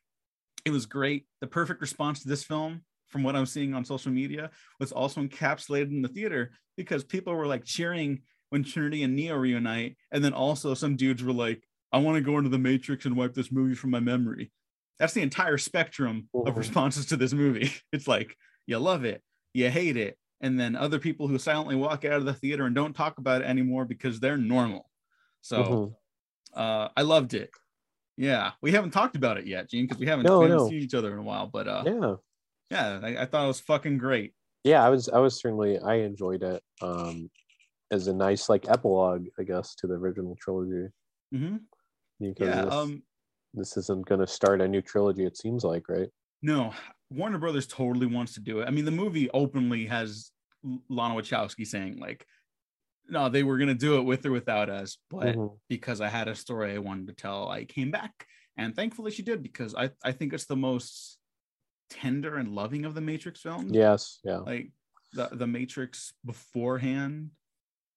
[0.66, 1.26] it was great.
[1.42, 4.50] The perfect response to this film, from what I'm seeing on social media,
[4.80, 9.36] was also encapsulated in the theater because people were like cheering when Trinity and Neo
[9.36, 11.64] reunite, and then also some dudes were like,
[11.96, 14.52] "I want to go into the Matrix and wipe this movie from my memory."
[15.00, 16.58] That's the entire spectrum of Mhm.
[16.58, 17.70] responses to this movie.
[17.92, 18.38] It's like
[18.68, 19.22] you love it,
[19.54, 22.76] you hate it, and then other people who silently walk out of the theater and
[22.76, 24.90] don't talk about it anymore because they're normal.
[25.42, 25.96] So Mhm.
[26.54, 27.50] uh, I loved it.
[28.18, 30.70] Yeah, we haven't talked about it yet, Gene, because we haven't, No, we haven't no.
[30.70, 31.48] seen each other in a while.
[31.48, 32.16] But uh, Yeah.
[32.72, 34.34] yeah, I, I thought it was fucking great.
[34.64, 36.64] Yeah, I was I was certainly I enjoyed it.
[36.82, 37.30] Um
[37.92, 40.92] as a nice like epilogue, I guess, to the original trilogy.
[41.32, 41.58] hmm
[42.20, 42.66] Because Yeah.
[42.66, 43.04] this, Um.
[43.54, 46.10] this isn't gonna start a new trilogy, it seems like, right?
[46.42, 46.74] No,
[47.10, 48.66] Warner Brothers totally wants to do it.
[48.68, 50.32] I mean, the movie openly has
[50.90, 52.26] Lana Wachowski saying like,
[53.08, 55.60] "No, they were gonna do it with or without us," but Mhm.
[55.70, 59.24] because I had a story I wanted to tell, I came back, and thankfully she
[59.24, 61.20] did because I I think it's the most
[61.90, 63.72] tender and loving of the Matrix films.
[63.74, 64.38] Yes, yeah.
[64.40, 64.72] like
[65.14, 67.32] the the Matrix beforehand.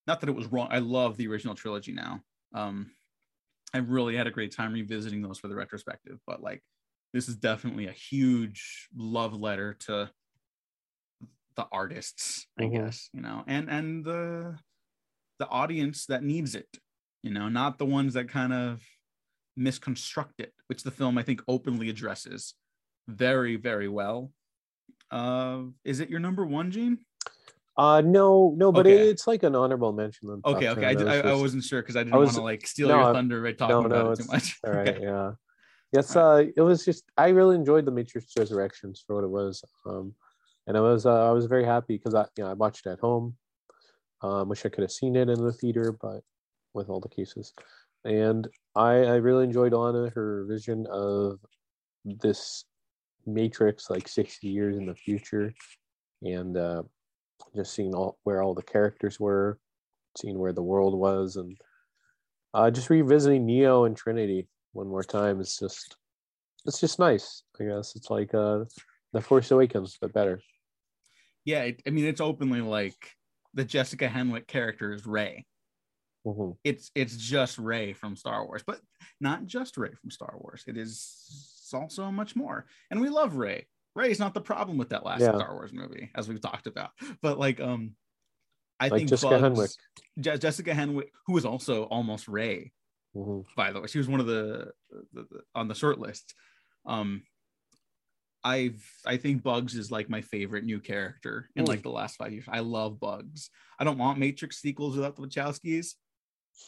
[0.06, 0.68] Not that it was wrong.
[0.70, 2.22] I love the original trilogy now.
[2.54, 2.94] Um,
[3.74, 6.62] I really had a great time revisiting those for the retrospective, but like
[7.12, 10.10] this is definitely a huge love letter to
[11.56, 14.58] the artists, I guess, you know, and and the
[15.38, 16.68] the audience that needs it,
[17.22, 18.82] you know, not the ones that kind of
[19.56, 22.54] misconstruct it, which the film I think openly addresses
[23.08, 24.32] very, very well.
[25.10, 26.98] Uh, is it your number one, Gene?
[27.78, 29.08] Uh no, no, but Okay.
[29.08, 30.42] it's like an honorable mention.
[30.44, 30.84] Okay, okay.
[30.84, 31.08] I, 10.
[31.08, 33.52] I, I wasn't sure because I didn't want to like steal no, your thunder by
[33.52, 34.58] talking no, about no, it too much.
[34.66, 35.00] all right, Okay.
[35.00, 35.32] yeah.
[35.92, 39.62] Yes, uh it was just I really enjoyed the Matrix Resurrections for what it was.
[39.86, 40.12] Um
[40.66, 42.90] and I was uh, I was very happy because I you know I watched it
[42.90, 43.36] at home.
[44.22, 46.22] Um wish I could have seen it in the theater, but
[46.74, 47.54] with all the cases.
[48.04, 51.38] And I I really enjoyed Lana, her vision of
[52.04, 52.64] this
[53.24, 55.54] Matrix like 60 years in the future
[56.22, 56.82] and uh
[57.54, 59.58] just seeing all where all the characters were,
[60.16, 61.56] seeing where the world was and
[62.54, 65.96] uh just revisiting Neo and Trinity one more time is just
[66.66, 67.42] it's just nice.
[67.60, 68.64] I guess it's like uh
[69.12, 70.40] the Force Awakens, but better.
[71.44, 73.14] Yeah, it, I mean, it's openly like
[73.54, 75.46] the Jessica Henwick character is Rey.
[76.26, 76.56] Mhm.
[76.64, 78.80] It's it's just Rey from Star Wars, but
[79.20, 80.64] not just Rey from Star Wars.
[80.66, 83.66] It is also much more, and we love Rey.
[83.98, 85.36] Rey is not the problem with that last Yeah.
[85.36, 86.90] Star Wars movie, as we've talked about.
[87.20, 87.96] But like, um,
[88.78, 89.76] I Like think Jessica Bugs- Henwick.
[90.20, 92.72] Je- Jessica Henwick, who was also almost Rey,
[93.16, 93.44] Mhm.
[93.56, 93.88] by the way.
[93.88, 94.72] She was one of the,
[95.12, 96.32] the, the- on the short list.
[96.86, 97.24] Um,
[98.44, 101.68] I've I think Bugs is like my favorite new character in Hmm.
[101.70, 102.44] like the last five years.
[102.48, 103.50] I love Bugs.
[103.80, 105.96] I don't want Matrix sequels without the Wachowskis,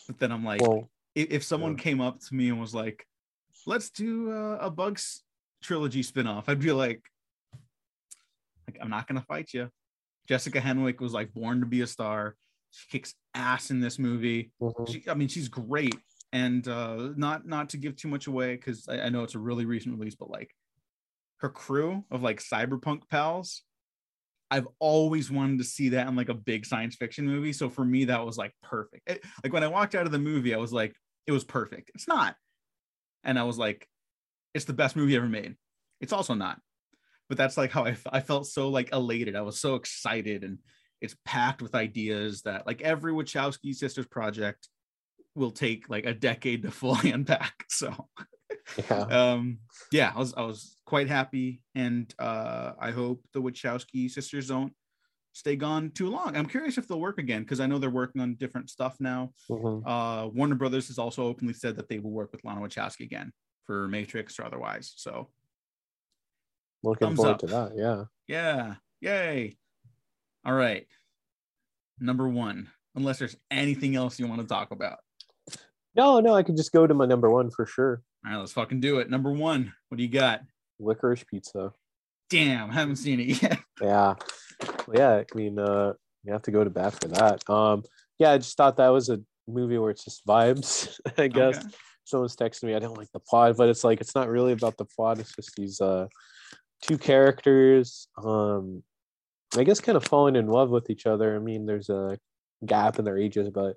[0.09, 1.83] but then I'm like, Well, if, if someone yeah.
[1.85, 3.07] came up to me and was like,
[3.67, 5.23] "Let's do a, a Bugs
[5.63, 7.03] trilogy spinoff," I'd be like,
[8.73, 9.69] like, "I'm not gonna fight you."
[10.29, 12.37] Jessica Henwick was like born to be a star.
[12.71, 14.89] She kicks ass in this movie mhm.
[14.91, 15.97] she, I mean, she's great,
[16.33, 19.39] and uh, not not to give too much away because I, I know it's a
[19.41, 20.51] really recent release, but like
[21.39, 23.63] her crew of like cyberpunk pals,
[24.51, 27.53] I've always wanted to see that in like a big science fiction movie.
[27.53, 29.09] So for me, that was like perfect.
[29.09, 30.95] It- like when I walked out of the movie, I was like,
[31.27, 31.91] it was perfect.
[31.95, 32.37] It's not,
[33.25, 33.87] and I was like,
[34.55, 35.57] it's the best movie ever made.
[36.01, 36.59] It's also not,
[37.31, 39.37] but that's like how I felt so like elated.
[39.37, 40.59] I was so excited, and
[41.01, 44.69] it's packed with ideas that like every Wachowski sisters project
[45.37, 47.65] will take like a decade to fully unpack.
[47.69, 48.09] So
[48.91, 49.03] Yeah.
[49.03, 49.61] um
[49.93, 54.73] yeah, I was I was quite happy, and uh I hope the Wachowski sisters don't
[55.33, 56.37] stay gone too long.
[56.37, 59.33] I'm curious if they'll work again because I know they're working on different stuff now.
[59.49, 59.83] Mhm.
[59.87, 63.31] Uh, Warner Brothers has also openly said that they will work with Lana Wachowski again
[63.65, 64.93] for Matrix or otherwise.
[64.97, 65.31] So
[66.83, 67.39] Looking Thumbs forward up.
[67.41, 67.73] to that.
[67.77, 68.05] Yeah.
[68.27, 69.57] yeah, yay!
[70.45, 70.87] All right,
[71.99, 72.69] number one.
[72.97, 74.99] Unless there's anything else you want to talk about.
[75.95, 78.03] No, no, I could just go to my number one for sure.
[78.25, 79.09] All right, let's fucking do it.
[79.11, 79.73] Number one.
[79.89, 80.41] What do you got?
[80.81, 81.73] Licorice pizza.
[82.31, 83.61] Damn, haven't seen it yet.
[83.81, 84.15] Yeah.
[84.87, 85.93] Well, yeah, I mean, uh,
[86.25, 87.49] you have to go to bat for that.
[87.49, 87.85] Um,
[88.19, 91.59] yeah, I just thought that was a movie where it's just vibes, I guess.
[91.59, 91.69] Okay.
[92.05, 94.77] Someone's texting me, I don't like the plot, but it's like it's not really about
[94.77, 96.07] the plot, it's just these uh
[96.83, 98.83] two characters, um,
[99.57, 101.35] I guess kind of falling in love with each other.
[101.35, 102.19] I mean, there's a
[102.65, 103.77] gap in their ages, but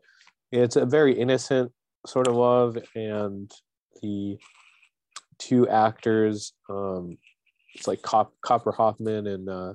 [0.51, 1.72] it's a very innocent
[2.06, 3.51] sort of love, and
[4.01, 4.38] the
[5.39, 7.18] two actors, um,
[7.74, 9.74] it's like Cop- Cooper Hoffman and uh,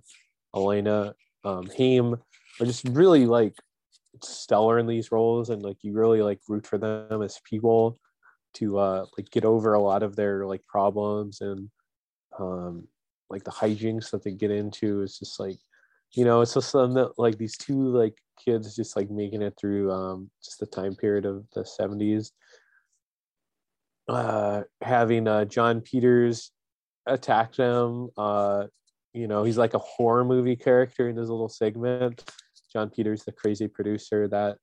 [0.54, 1.14] Elena
[1.44, 2.14] um, Haim
[2.60, 3.54] are just really like
[4.22, 7.98] stellar in these roles, and like you really like root for them as people
[8.54, 11.68] to uh, like get over a lot of their like problems and
[12.38, 12.86] um,
[13.30, 15.02] like the hijinks that they get into.
[15.02, 15.58] is just like
[16.12, 19.54] you know, it's just something that like these two like kids just like making it
[19.58, 22.32] through um, just the time period of the seventies.
[24.08, 26.50] Uh, having uh, Jon Peters
[27.06, 28.08] attack them.
[28.16, 28.66] Uh,
[29.12, 32.24] you know, he's like a horror movie character in his little segment.
[32.72, 34.56] Jon Peters, the crazy producer that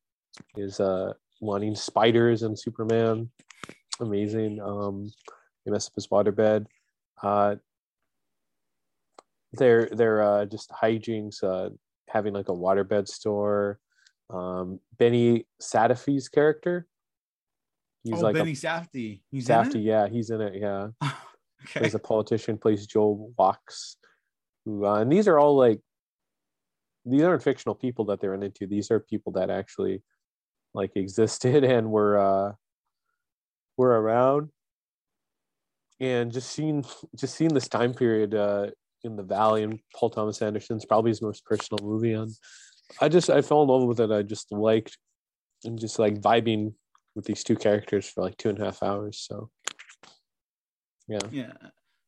[0.57, 3.29] is uh, wanting spiders and Superman.
[3.99, 4.59] Amazing.
[4.61, 5.11] Um,
[5.65, 6.65] they mess up his waterbed.
[7.21, 7.55] Uh,
[9.57, 11.69] they're they're uh, just hijinks, uh,
[12.09, 13.79] having like a waterbed store.
[14.29, 16.87] Um, Benny Sadafi's character.
[18.03, 19.21] He's oh, like Benny a Safdie.
[19.31, 21.79] He's Safdie, yeah, he's in it, yeah okay.
[21.79, 23.95] plays a politician, plays Joel Wachs,
[24.65, 25.79] who uh, and these are all like
[27.05, 28.67] these aren't fictional people that they run into.
[28.67, 30.01] These are people that actually
[30.73, 32.51] like existed and were uh
[33.77, 34.49] were around.
[35.99, 36.85] And just seeing
[37.15, 38.67] just seeing this time period uh
[39.05, 42.31] in the valley and Paul Thomas Anderson's probably his most personal movie and
[43.01, 44.11] I just I fell in love with it.
[44.11, 44.97] I just liked
[45.63, 46.73] and just like vibing
[47.15, 49.25] with these two characters for like two and a half hours.
[49.27, 49.49] So
[51.07, 51.19] yeah.
[51.31, 51.53] Yeah,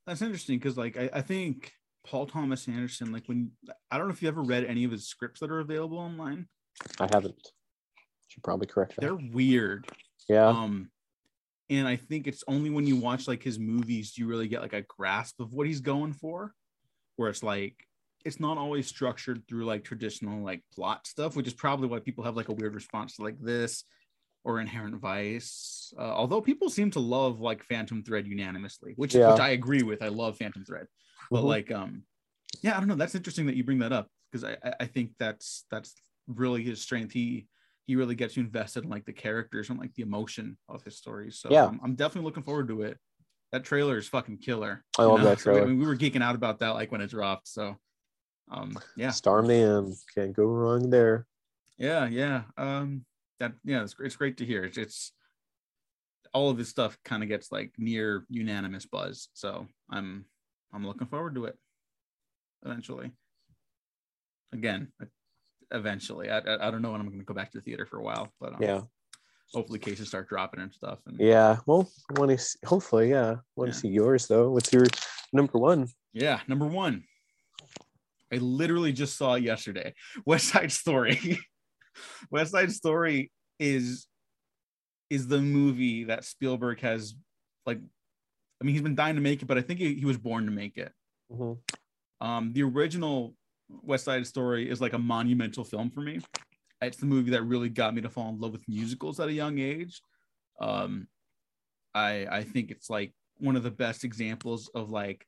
[0.05, 1.71] that's interesting because like I, I think
[2.05, 3.51] Paul Thomas Anderson, like when
[3.91, 6.47] I don't know if you ever read any of his scripts that are available online.
[6.99, 7.51] I haven't.
[8.27, 9.01] Should probably correct that.
[9.01, 9.87] They're weird.
[10.29, 10.47] yeah.
[10.47, 10.89] Um,
[11.69, 14.61] and I think it's only when you watch like his movies do you really get
[14.61, 16.53] like a grasp of what he's going for,
[17.17, 17.75] where it's like
[18.25, 22.23] it's not always structured through like traditional like plot stuff, which is probably why people
[22.23, 23.83] have like a weird response to like this
[24.43, 25.93] or Inherent Vice.
[25.97, 29.31] Uh, although people seem to love like Phantom Thread unanimously, which Yeah.
[29.31, 30.01] which I agree with.
[30.01, 30.87] I love Phantom Thread,
[31.29, 31.47] but Mhm.
[31.47, 32.03] like um,
[32.61, 32.95] yeah, I don't know.
[32.95, 35.93] That's interesting that you bring that up because I I- I think that's that's
[36.27, 37.11] really his strength.
[37.13, 37.47] He
[37.85, 40.97] he really gets you invested in like the characters and like the emotion of his
[40.97, 41.39] stories.
[41.39, 41.67] So Yeah.
[41.67, 42.97] I'm, I'm definitely looking forward to it.
[43.51, 44.83] That trailer is fucking killer.
[44.99, 45.67] I love that So we- I trailer.
[45.69, 47.47] mean, we were geeking out about that like when it dropped.
[47.47, 47.75] So
[48.51, 51.25] um, yeah, Starman can't go wrong there.
[51.77, 52.43] yeah, yeah.
[52.57, 53.05] Um,
[53.39, 54.63] that yeah, it's, it's great to hear.
[54.63, 55.11] It's, it's
[56.33, 59.29] all of his stuff kind of gets like near unanimous buzz.
[59.33, 60.25] So I'm
[60.73, 61.57] I'm looking forward to it.
[62.65, 63.11] Eventually.
[64.53, 64.87] Again,
[65.71, 66.29] eventually.
[66.29, 67.97] I I, I don't know when I'm going to go back to the theater for
[67.99, 68.81] a while, but um, Yeah.
[69.53, 70.99] Hopefully cases start dropping and stuff.
[71.05, 71.57] And Yeah.
[71.65, 73.37] Well, want to see, hopefully, yeah.
[73.55, 73.81] Want to Yeah.
[73.81, 74.51] see yours though.
[74.51, 74.85] What's your
[75.33, 75.87] number one?
[76.13, 77.03] Yeah, number one.
[78.31, 79.93] I literally just saw it yesterday.
[80.25, 81.39] West Side Story.
[82.31, 84.07] West Side Story is
[85.09, 87.15] is the movie that Spielberg has
[87.65, 87.79] like
[88.59, 90.45] I mean he's been dying to make it, but I think he, he was born
[90.45, 90.91] to make it.
[91.31, 91.57] Mhm.
[92.19, 93.35] Um the original
[93.69, 96.19] West Side Story is like a monumental film for me.
[96.81, 99.33] It's the movie that really got me to fall in love with musicals at a
[99.33, 100.01] young age.
[100.59, 101.07] Um
[101.93, 105.25] I I think it's like one of the best examples of like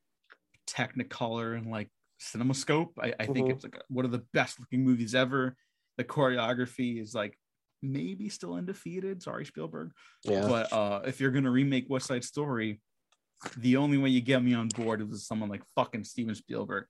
[0.68, 1.90] technicolor and like
[2.22, 2.90] cinemascope.
[3.00, 3.52] I, I think Mhm.
[3.52, 5.56] it's like one of the best looking movies ever.
[5.98, 7.38] The choreography is like
[7.82, 9.24] maybe still undefeated.
[9.24, 9.92] Sorry, Spielberg.
[10.24, 10.48] Yeah.
[10.48, 12.82] But uh, if you're gonna remake West Side Story,
[13.58, 16.86] the only way you get me on board is with someone like fucking Steven Spielberg.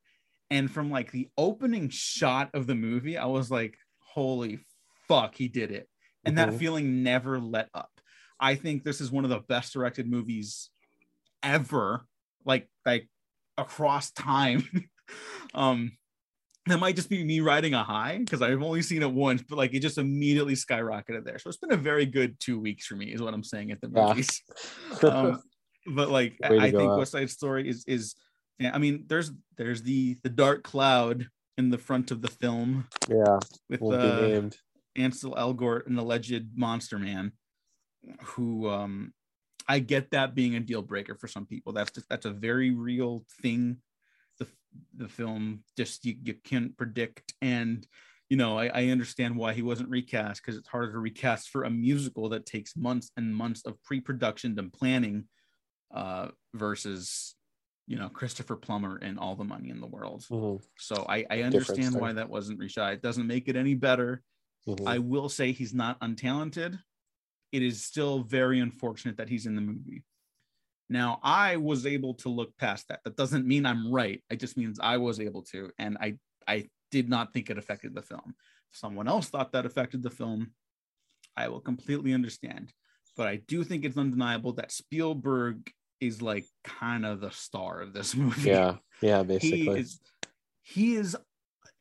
[0.49, 3.77] And from like the opening shot of the movie, I was like,
[4.13, 4.65] holy
[5.07, 5.87] fuck, he did it.
[6.25, 6.59] And that Mhm.
[6.59, 7.91] feeling never let up.
[8.39, 10.69] I think this is one of the best directed movies
[11.43, 12.05] ever.
[12.45, 13.09] Like, like
[13.57, 14.63] across time.
[15.53, 15.97] um,
[16.65, 19.57] that might just be me riding a high because I've only seen it once, but
[19.57, 21.39] like it just immediately skyrocketed there.
[21.39, 23.81] So it's been a very good two weeks for me, is what I'm saying at
[23.81, 24.09] the Yeah.
[24.09, 24.41] movies.
[25.03, 25.41] um,
[25.87, 26.97] but like I, Way I think up.
[26.97, 28.15] West Side Story is is
[28.59, 31.27] yeah, I mean there's there's the the dark cloud
[31.59, 33.37] in the front of the film Yeah,
[33.69, 34.57] with uh, named.
[34.95, 37.33] Ansel Elgort, an alleged monster man,
[38.23, 39.13] who um
[39.67, 41.73] I get that being a deal breaker for some people.
[41.73, 43.77] That's just, that's a very real thing.
[44.39, 44.47] The
[44.95, 47.85] the film just you, you can't predict, and
[48.29, 51.65] you know I, I understand why he wasn't recast because it's harder to recast for
[51.65, 55.25] a musical that takes months and months of pre-production and planning,
[55.93, 57.35] uh, versus
[57.89, 60.21] you know Christopher Plummer and all the money in the world.
[60.29, 62.93] Mhm, So I, I understand why that wasn't reshot.
[62.93, 64.23] It doesn't make it any better.
[64.67, 64.87] mhm.
[64.87, 66.79] I will say he's not untalented.
[67.51, 70.03] It is still very unfortunate that he's in the movie.
[70.87, 72.99] Now, I was able to look past that.
[73.03, 74.23] That doesn't mean I'm right.
[74.29, 76.17] It just means I was able to, and I
[76.47, 78.35] I did not think it affected the film.
[78.71, 80.53] If someone else thought that affected the film,
[81.35, 82.71] I will completely understand.
[83.17, 87.93] But I do think it's undeniable that Spielberg is like kind of the star of
[87.93, 89.79] this movie yeah, yeah, he basically.
[89.79, 89.99] is
[90.61, 91.15] he is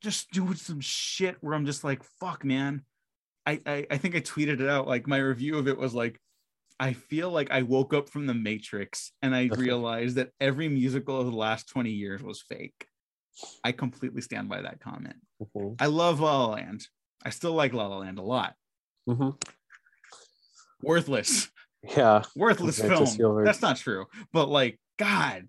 [0.01, 2.83] just doing some shit where I'm just like, fuck, man.
[3.47, 4.87] I, I I think I tweeted it out.
[4.87, 6.21] Like my review of it was like,
[6.79, 11.21] I feel like I woke up from the Matrix and I realized that every musical
[11.21, 12.87] of the last 20 years was fake.
[13.65, 15.17] I completely stand by that comment.
[15.43, 16.87] Mhm, I love La La Land.
[17.25, 18.55] I still like La La Land a lot.
[19.09, 19.31] Mm-hmm.
[20.83, 21.49] Worthless.
[21.97, 23.45] Yeah, worthless film.
[23.45, 24.07] That's not true.
[24.33, 25.49] But like, God,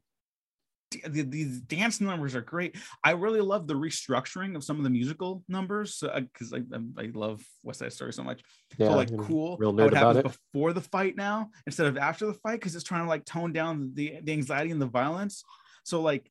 [0.91, 2.77] d- these dance numbers are great.
[3.03, 7.05] I really love the restructuring of some of the musical numbers because uh, I, I,
[7.05, 8.41] I love West Side Story so much.
[8.77, 8.89] yeah.
[8.89, 9.57] so like, cool.
[9.57, 10.39] Real nerd it about happens it.
[10.53, 13.53] before the fight now instead of after the fight because it's trying to like tone
[13.53, 15.43] down the the anxiety and the violence.
[15.83, 16.29] So like,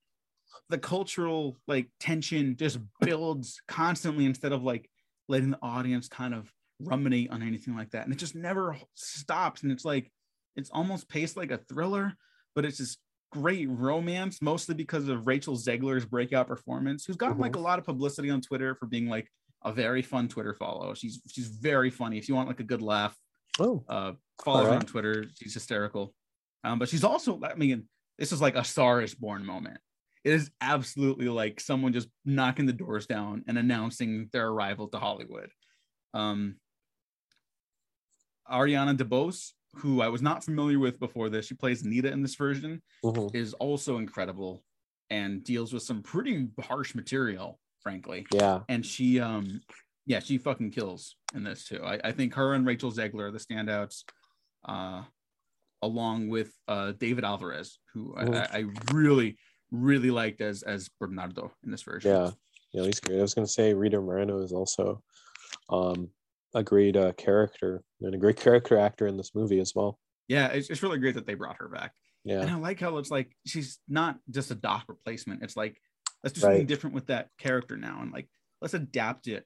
[0.71, 4.89] the cultural like tension just builds constantly instead of like
[5.29, 6.51] letting the audience kind of
[6.81, 8.05] ruminate on anything like that.
[8.05, 9.62] And it just never stops.
[9.62, 10.11] And it's like
[10.57, 12.14] it's almost paced like a thriller
[12.55, 12.97] but it's this
[13.31, 17.85] great romance mostly because of rachel zegler's breakout performance who's gotten like a lot of
[17.85, 19.29] publicity on twitter for being like
[19.64, 20.95] a very fun twitter follow.
[20.95, 22.18] She's she's very funny.
[22.18, 23.16] If you want like a good laugh
[23.61, 24.12] Oh, uh
[24.45, 25.24] follow her on twitter.
[25.35, 26.14] She's hysterical.
[26.64, 29.79] Um but she's also i mean this is like a star is born moment.
[30.24, 34.99] It is absolutely like someone just knocking the doors down and announcing their arrival to
[34.99, 35.51] hollywood.
[36.14, 36.57] Um
[38.51, 42.35] ariana debose who i was not familiar with before this she plays nita in this
[42.35, 43.35] version mhm.
[43.35, 44.63] is also incredible
[45.11, 49.61] and deals with some pretty harsh material frankly yeah, and she um
[50.07, 53.31] yeah she fucking kills in this too i, I think her and rachel zegler are
[53.31, 54.05] the standouts
[54.67, 55.03] uh
[55.83, 58.35] along with uh david alvarez who I, Mhm.
[58.35, 59.39] I, I really
[59.71, 62.31] really liked as as bernardo in this version yeah,
[62.73, 62.85] yeah.
[62.85, 63.19] He's great.
[63.19, 65.03] I was gonna say Rita Moreno is also
[65.71, 66.11] um,
[66.55, 69.99] a great uh, character and a great character actor in this movie as well.
[70.29, 71.93] yeah it's, it's really great that they brought her back
[72.25, 72.41] Yeah.
[72.41, 75.81] and i like how it's like she's not just a doc replacement it's like
[76.23, 76.67] let's do something Right.
[76.67, 78.29] different with that character now and like
[78.61, 79.45] let's adapt it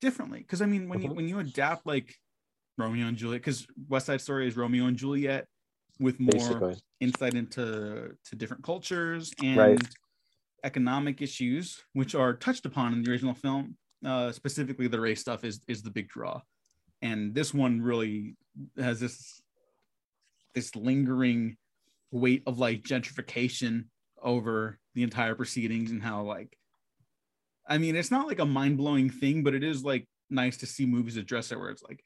[0.00, 1.16] differently because i mean when you Mhm.
[1.16, 2.14] when you adapt like
[2.78, 5.46] romeo and juliet because west side story is romeo and juliet
[6.00, 6.76] with more basically.
[7.00, 9.82] insight into to different cultures and Right.
[10.64, 15.44] economic issues which are touched upon in the original film uh specifically the race stuff
[15.44, 16.40] is is the big draw
[17.02, 18.36] and this one really
[18.78, 19.40] has this
[20.54, 21.56] this lingering
[22.10, 23.84] weight of like gentrification
[24.22, 26.56] over the entire proceedings and how like
[27.68, 30.86] i mean it's not like a mind-blowing thing but it is like nice to see
[30.86, 32.02] movies address it where it's like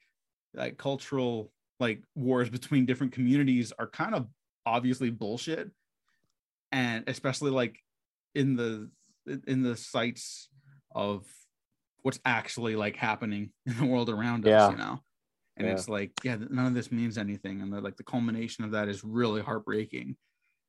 [0.53, 4.27] like cultural like wars between different communities are kind of
[4.65, 5.69] obviously bullshit.
[6.71, 7.77] And especially like
[8.33, 8.89] in the
[9.47, 10.49] in the sites
[10.93, 11.25] of
[12.03, 14.65] what's actually like happening in the world around Yeah.
[14.67, 14.99] us you know
[15.57, 15.73] and Yeah.
[15.73, 18.87] it's like yeah none of this means anything and the, like the culmination of that
[18.87, 20.15] is really heartbreaking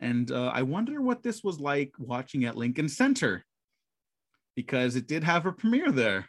[0.00, 3.44] and uh, i wonder what this was like watching at lincoln center
[4.56, 6.28] because it did have a premiere there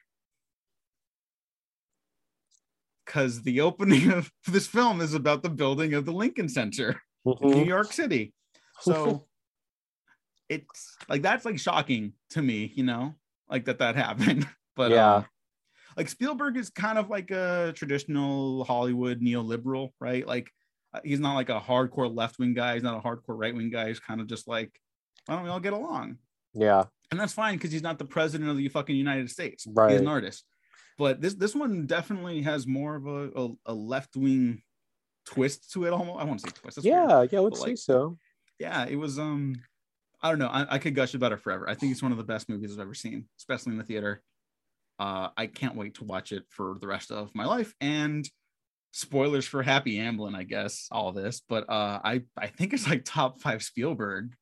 [3.05, 7.01] because the opening of this film is about the building of the lincoln center
[7.41, 7.67] in New Mhm.
[7.67, 8.33] York City.
[8.81, 9.27] So
[10.49, 13.15] it's like that's like shocking to me, you know,
[13.49, 14.47] like that that happened.
[14.75, 15.15] But Yeah.
[15.15, 15.25] um,
[15.97, 20.27] like Spielberg is kind of like a traditional Hollywood neoliberal, right?
[20.27, 20.51] Like
[20.93, 22.73] uh, he's not like a hardcore left wing guy.
[22.73, 23.87] He's not a hardcore right wing guy.
[23.87, 24.71] He's kind of just like,
[25.25, 26.17] why don't we all get along?
[26.53, 29.67] Yeah, And that's fine because he's not the president of the fucking United States.
[29.67, 29.91] Right.
[29.91, 30.45] He's an artist.
[30.97, 34.61] But this this one definitely has more of a, a, a left wing
[35.25, 35.91] twist to it.
[35.91, 36.77] Almost, I won't say twist.
[36.77, 37.39] That's weird yeah, yeah.
[37.39, 38.17] I would But, say like, so.
[38.59, 39.55] yeah it was um
[40.21, 40.47] I don't know.
[40.47, 41.69] I, I could gush about it forever.
[41.69, 44.23] I think it's one of the best movies I've ever seen, especially in the theater.
[44.99, 47.73] Uh, I can't wait to watch it for the rest of my life.
[47.81, 48.29] And
[48.91, 53.03] spoilers for Happy Amblin, I guess, all this, but uh, I I think it's like
[53.03, 54.35] top five Spielberg.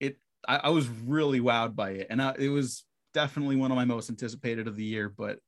[0.00, 3.76] It I, I was really wowed by it, and I, it was definitely one of
[3.76, 5.08] my most anticipated of the year.
[5.10, 5.38] But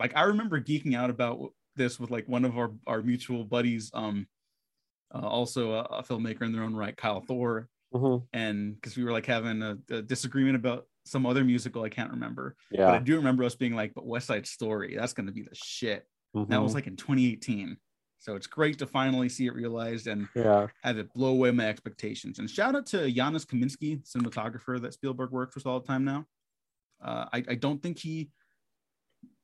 [0.00, 3.90] like I remember geeking out about this with like one of our our mutual buddies,
[3.94, 4.26] um,
[5.14, 8.26] uh, also a, a, filmmaker in their own right, Kyle Thor, Mhm.
[8.32, 12.10] and because we were like having a, a disagreement about some other musical I can't
[12.10, 15.32] remember, but I do remember us being like, "But West Side Story, that's going to
[15.32, 16.62] be the shit." That Mhm.
[16.62, 17.76] was like in 2018.
[18.18, 20.66] So it's great to finally see it realized and yeah.
[20.82, 22.38] have it blow away my expectations.
[22.38, 26.26] And shout out to Janusz Kaminski, cinematographer that Spielberg works with all the time now.
[27.02, 28.30] Uh, I, I don't think he,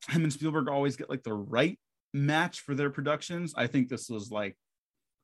[0.08, 1.78] him and Spielberg always get like the right
[2.14, 3.52] match for their productions.
[3.54, 4.56] I think this was like,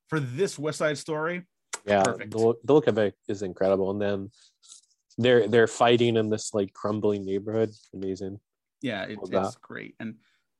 [0.09, 1.47] for this West Side Story,
[1.87, 2.03] Yeah.
[2.05, 2.31] Perfect.
[2.33, 3.91] The, the look of it is incredible.
[3.91, 4.31] And then
[5.19, 7.71] they're they're fighting in this like crumbling neighborhood.
[7.95, 8.39] Amazing.
[8.83, 9.55] yeah, it, it's that.
[9.63, 9.95] great.
[10.01, 10.17] And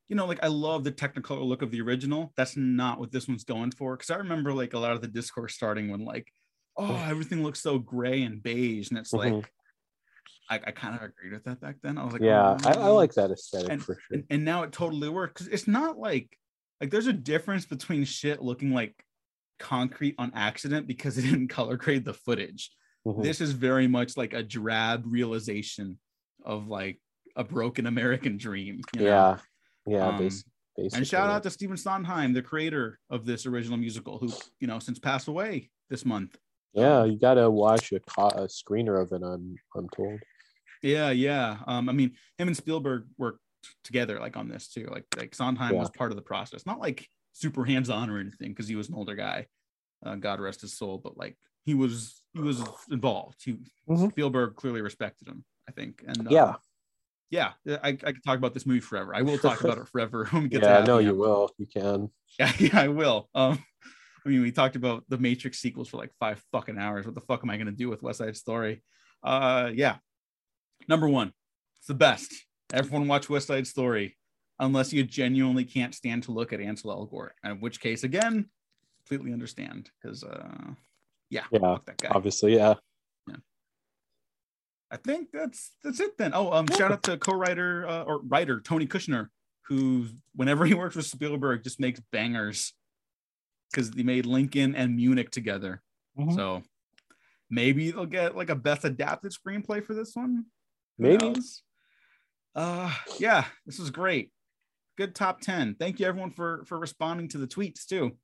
[0.07, 2.33] you know, like I love the technicolor look of the original.
[2.37, 3.95] That's not what this one's going for.
[3.95, 6.31] Because I remember like a lot of the discourse starting when like,
[6.77, 9.35] oh, everything looks so gray and beige, and it's Mhm.
[9.37, 9.51] like,
[10.49, 11.97] I, I kind of agreed with that back then.
[11.97, 14.01] I was like, yeah, oh, I, I like that aesthetic And- for sure.
[14.17, 16.37] and, and now it totally works because it's not like
[16.79, 18.95] like there's a difference between shit looking like
[19.59, 22.71] concrete on accident because it didn't color grade the footage.
[23.07, 23.23] Mhm.
[23.23, 25.97] This is very much like a drab realization
[26.43, 26.99] of like
[27.35, 28.81] a broken American dream.
[28.95, 29.05] you know?
[29.05, 29.37] yeah.
[29.85, 30.07] Yeah.
[30.07, 30.43] Um, bas-
[30.75, 30.97] basically.
[30.97, 34.29] And shout out to Stephen Sondheim, the creator of this original musical, who
[34.59, 36.37] you know since passed away this month.
[36.73, 39.23] Yeah, you gotta watch a, co- a screener of it.
[39.23, 40.19] I'm I'm told.
[40.83, 41.57] Yeah, yeah.
[41.65, 43.39] Um, I mean, him and Spielberg worked
[43.83, 44.87] together like on this too.
[44.91, 45.79] Like like Sondheim Yeah.
[45.79, 48.89] was part of the process, not like super hands on or anything, because he was
[48.89, 49.47] an older guy.
[50.05, 51.35] Uh, God rest his soul, but like
[51.65, 53.41] he was he was involved.
[53.43, 53.57] He
[53.89, 54.11] Mhm.
[54.11, 56.03] Spielberg clearly respected him, I think.
[56.07, 56.55] And uh, Yeah.
[57.29, 59.15] yeah, I, I could talk about this movie forever.
[59.15, 61.49] I will talk about it forever when we get to Yeah, Happy no, you will.
[61.57, 62.09] You can.
[62.39, 63.29] Yeah, yeah, I will.
[63.33, 63.63] Um,
[64.25, 67.05] I mean, we talked about the Matrix sequels for like five fucking hours.
[67.05, 68.83] What the fuck am I gonna do with West Side Story?
[69.23, 69.97] Uh, yeah.
[70.87, 71.33] Number one,
[71.77, 72.31] it's the best.
[72.71, 74.17] Everyone watch West Side Story,
[74.59, 77.31] unless you genuinely can't stand to look at Ansel Elgort.
[77.43, 78.49] In which case, again,
[78.99, 80.73] completely understand because, uh,
[81.29, 82.09] yeah, Yeah, fuck that guy.
[82.09, 82.75] Obviously, yeah.
[84.89, 86.31] I think that's that's it then.
[86.33, 89.27] Oh, um, shout out to co-writer uh, or writer Tony Kushner,
[89.67, 92.73] who whenever he works with Spielberg just makes bangers
[93.69, 95.81] because they made Lincoln and Munich together.
[96.17, 96.33] Mhm.
[96.35, 96.63] So
[97.49, 100.45] maybe they'll get like a best adapted screenplay for this one.
[100.97, 101.35] Maybe.
[102.55, 104.31] Uh, yeah, this was great.
[104.97, 105.75] Good top ten.
[105.75, 108.17] Thank you everyone for for responding to the tweets too.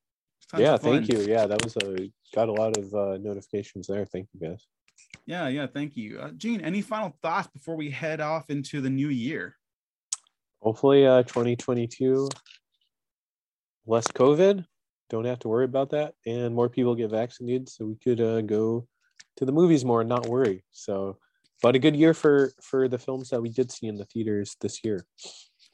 [0.58, 1.20] Yeah, thank you.
[1.22, 4.06] Yeah, that was a got a lot of uh, notifications there.
[4.06, 4.68] Thank you guys.
[5.26, 6.62] Yeah, yeah, thank you, uh, Gene.
[6.62, 9.56] Any final thoughts before we head off into the new year?
[10.62, 12.30] Hopefully, uh, 2022
[13.86, 14.66] less COVID.
[15.10, 18.42] Don't have to worry about that, and more people get vaccinated, so we could uh,
[18.42, 18.88] go
[19.38, 20.64] to the movies more and not worry.
[20.72, 21.18] So,
[21.62, 24.56] but a good year for for the films that we did see in the theaters
[24.62, 25.06] this year.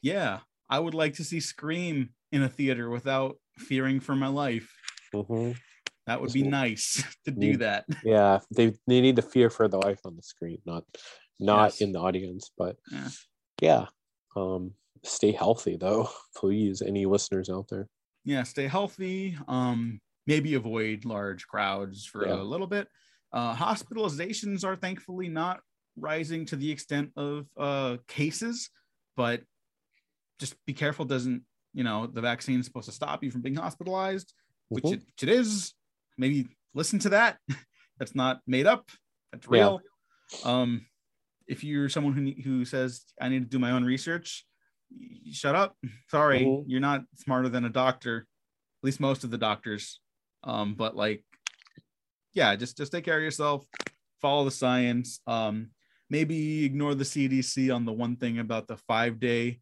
[0.02, 0.40] yeah,
[0.70, 4.72] I would like to see Scream in a theater without fearing for my life.
[5.14, 5.52] hmm
[6.08, 7.86] That would be nice to do that.
[8.04, 10.84] Yeah, they they need to fear for the life on the screen, not
[11.40, 11.82] not Yes.
[11.82, 12.52] in the audience.
[12.58, 13.10] But Yeah.
[13.62, 13.86] yeah,
[14.36, 16.82] um, stay healthy though, please.
[16.82, 17.88] Any listeners out there?
[18.24, 19.38] Yeah, stay healthy.
[19.48, 22.42] Um, maybe avoid large crowds for Yeah.
[22.42, 22.88] a little bit.
[23.32, 25.62] Uh, hospitalizations are thankfully not
[25.96, 28.70] rising to the extent of uh, cases,
[29.16, 29.42] but
[30.40, 31.06] just be careful.
[31.06, 31.44] Doesn't
[31.74, 34.34] you know the vaccine is supposed to stop you from being hospitalized,
[34.70, 34.94] which Mhm.
[34.94, 35.74] it, which it is.
[36.18, 37.38] Maybe listen to that.
[38.00, 38.90] That's not made up.
[39.32, 39.52] That's Yeah.
[39.52, 39.82] real.
[40.44, 40.86] Um,
[41.48, 44.46] if you're someone who who says I need to do my own research,
[45.32, 45.78] shut up.
[46.10, 46.64] Sorry, Mhm.
[46.68, 48.28] you're not smarter than a doctor.
[48.82, 50.00] At least most of the doctors.
[50.44, 51.26] Um, but like,
[52.34, 53.66] yeah, just just take care of yourself.
[54.22, 55.22] Follow the science.
[55.28, 55.72] Um,
[56.10, 59.62] maybe ignore the CDC on the one thing about the five day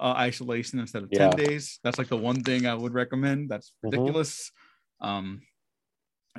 [0.00, 1.34] uh, isolation instead of Yeah.
[1.34, 1.80] days.
[1.82, 3.48] That's like the one thing I would recommend.
[3.48, 3.90] That's Mhm.
[3.92, 4.52] ridiculous.
[5.00, 5.42] Um,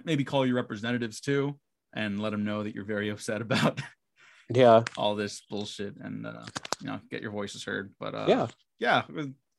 [0.06, 1.60] maybe call your representatives too
[1.94, 3.82] and let them know that you're very upset about
[4.50, 6.46] Yeah, all this bullshit and uh,
[6.82, 7.94] you know get your voices heard.
[8.00, 8.48] But uh, yeah,
[8.80, 9.04] yeah,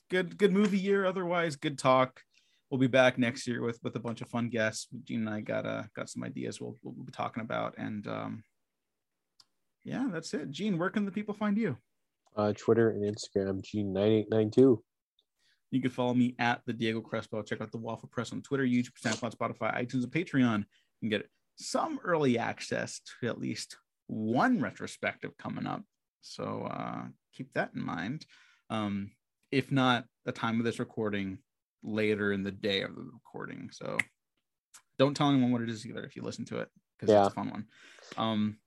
[0.09, 1.05] good good movie year.
[1.05, 2.23] Otherwise, good talk.
[2.71, 4.89] We'll be back next year with with a bunch of fun guests.
[5.05, 8.45] Gene and I got uh got some ideas we'll we'll be talking about and um
[9.85, 10.51] yeah, that's it.
[10.51, 11.79] Gene, where can the people find you?
[12.37, 14.79] Uh, Twitter and Instagram, G9892.
[15.73, 17.43] You can follow me at the Diego Crespo.
[17.43, 20.59] Check out the Waffle Press on Twitter, YouTube, SoundCloud, Spotify, iTunes, and Patreon.
[21.01, 23.77] You can get some early access to at least
[24.09, 25.83] one retrospective coming up.
[26.23, 28.27] So uh, keep that in mind.
[28.69, 29.13] Um,
[29.53, 31.39] if not the time of this recording,
[31.83, 33.71] later in the day of the recording.
[33.73, 33.97] So
[34.99, 36.69] don't tell anyone what it is either if you listen to it
[36.99, 37.25] because Yeah.
[37.25, 37.67] it's a fun one.
[38.19, 38.59] Um,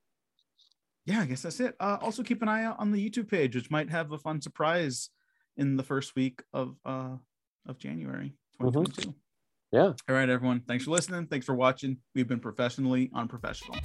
[1.05, 1.75] yeah, I guess that's it.
[1.79, 4.41] Uh, also keep an eye out on the YouTube page, which might have a fun
[4.41, 5.09] surprise
[5.57, 7.15] in the first week of uh,
[7.67, 9.13] of January 2022.
[9.71, 9.93] Yeah.
[10.07, 10.61] All right, everyone.
[10.67, 11.27] Thanks for listening.
[11.27, 11.97] Thanks for watching.
[12.13, 13.75] We've been professionally unprofessional.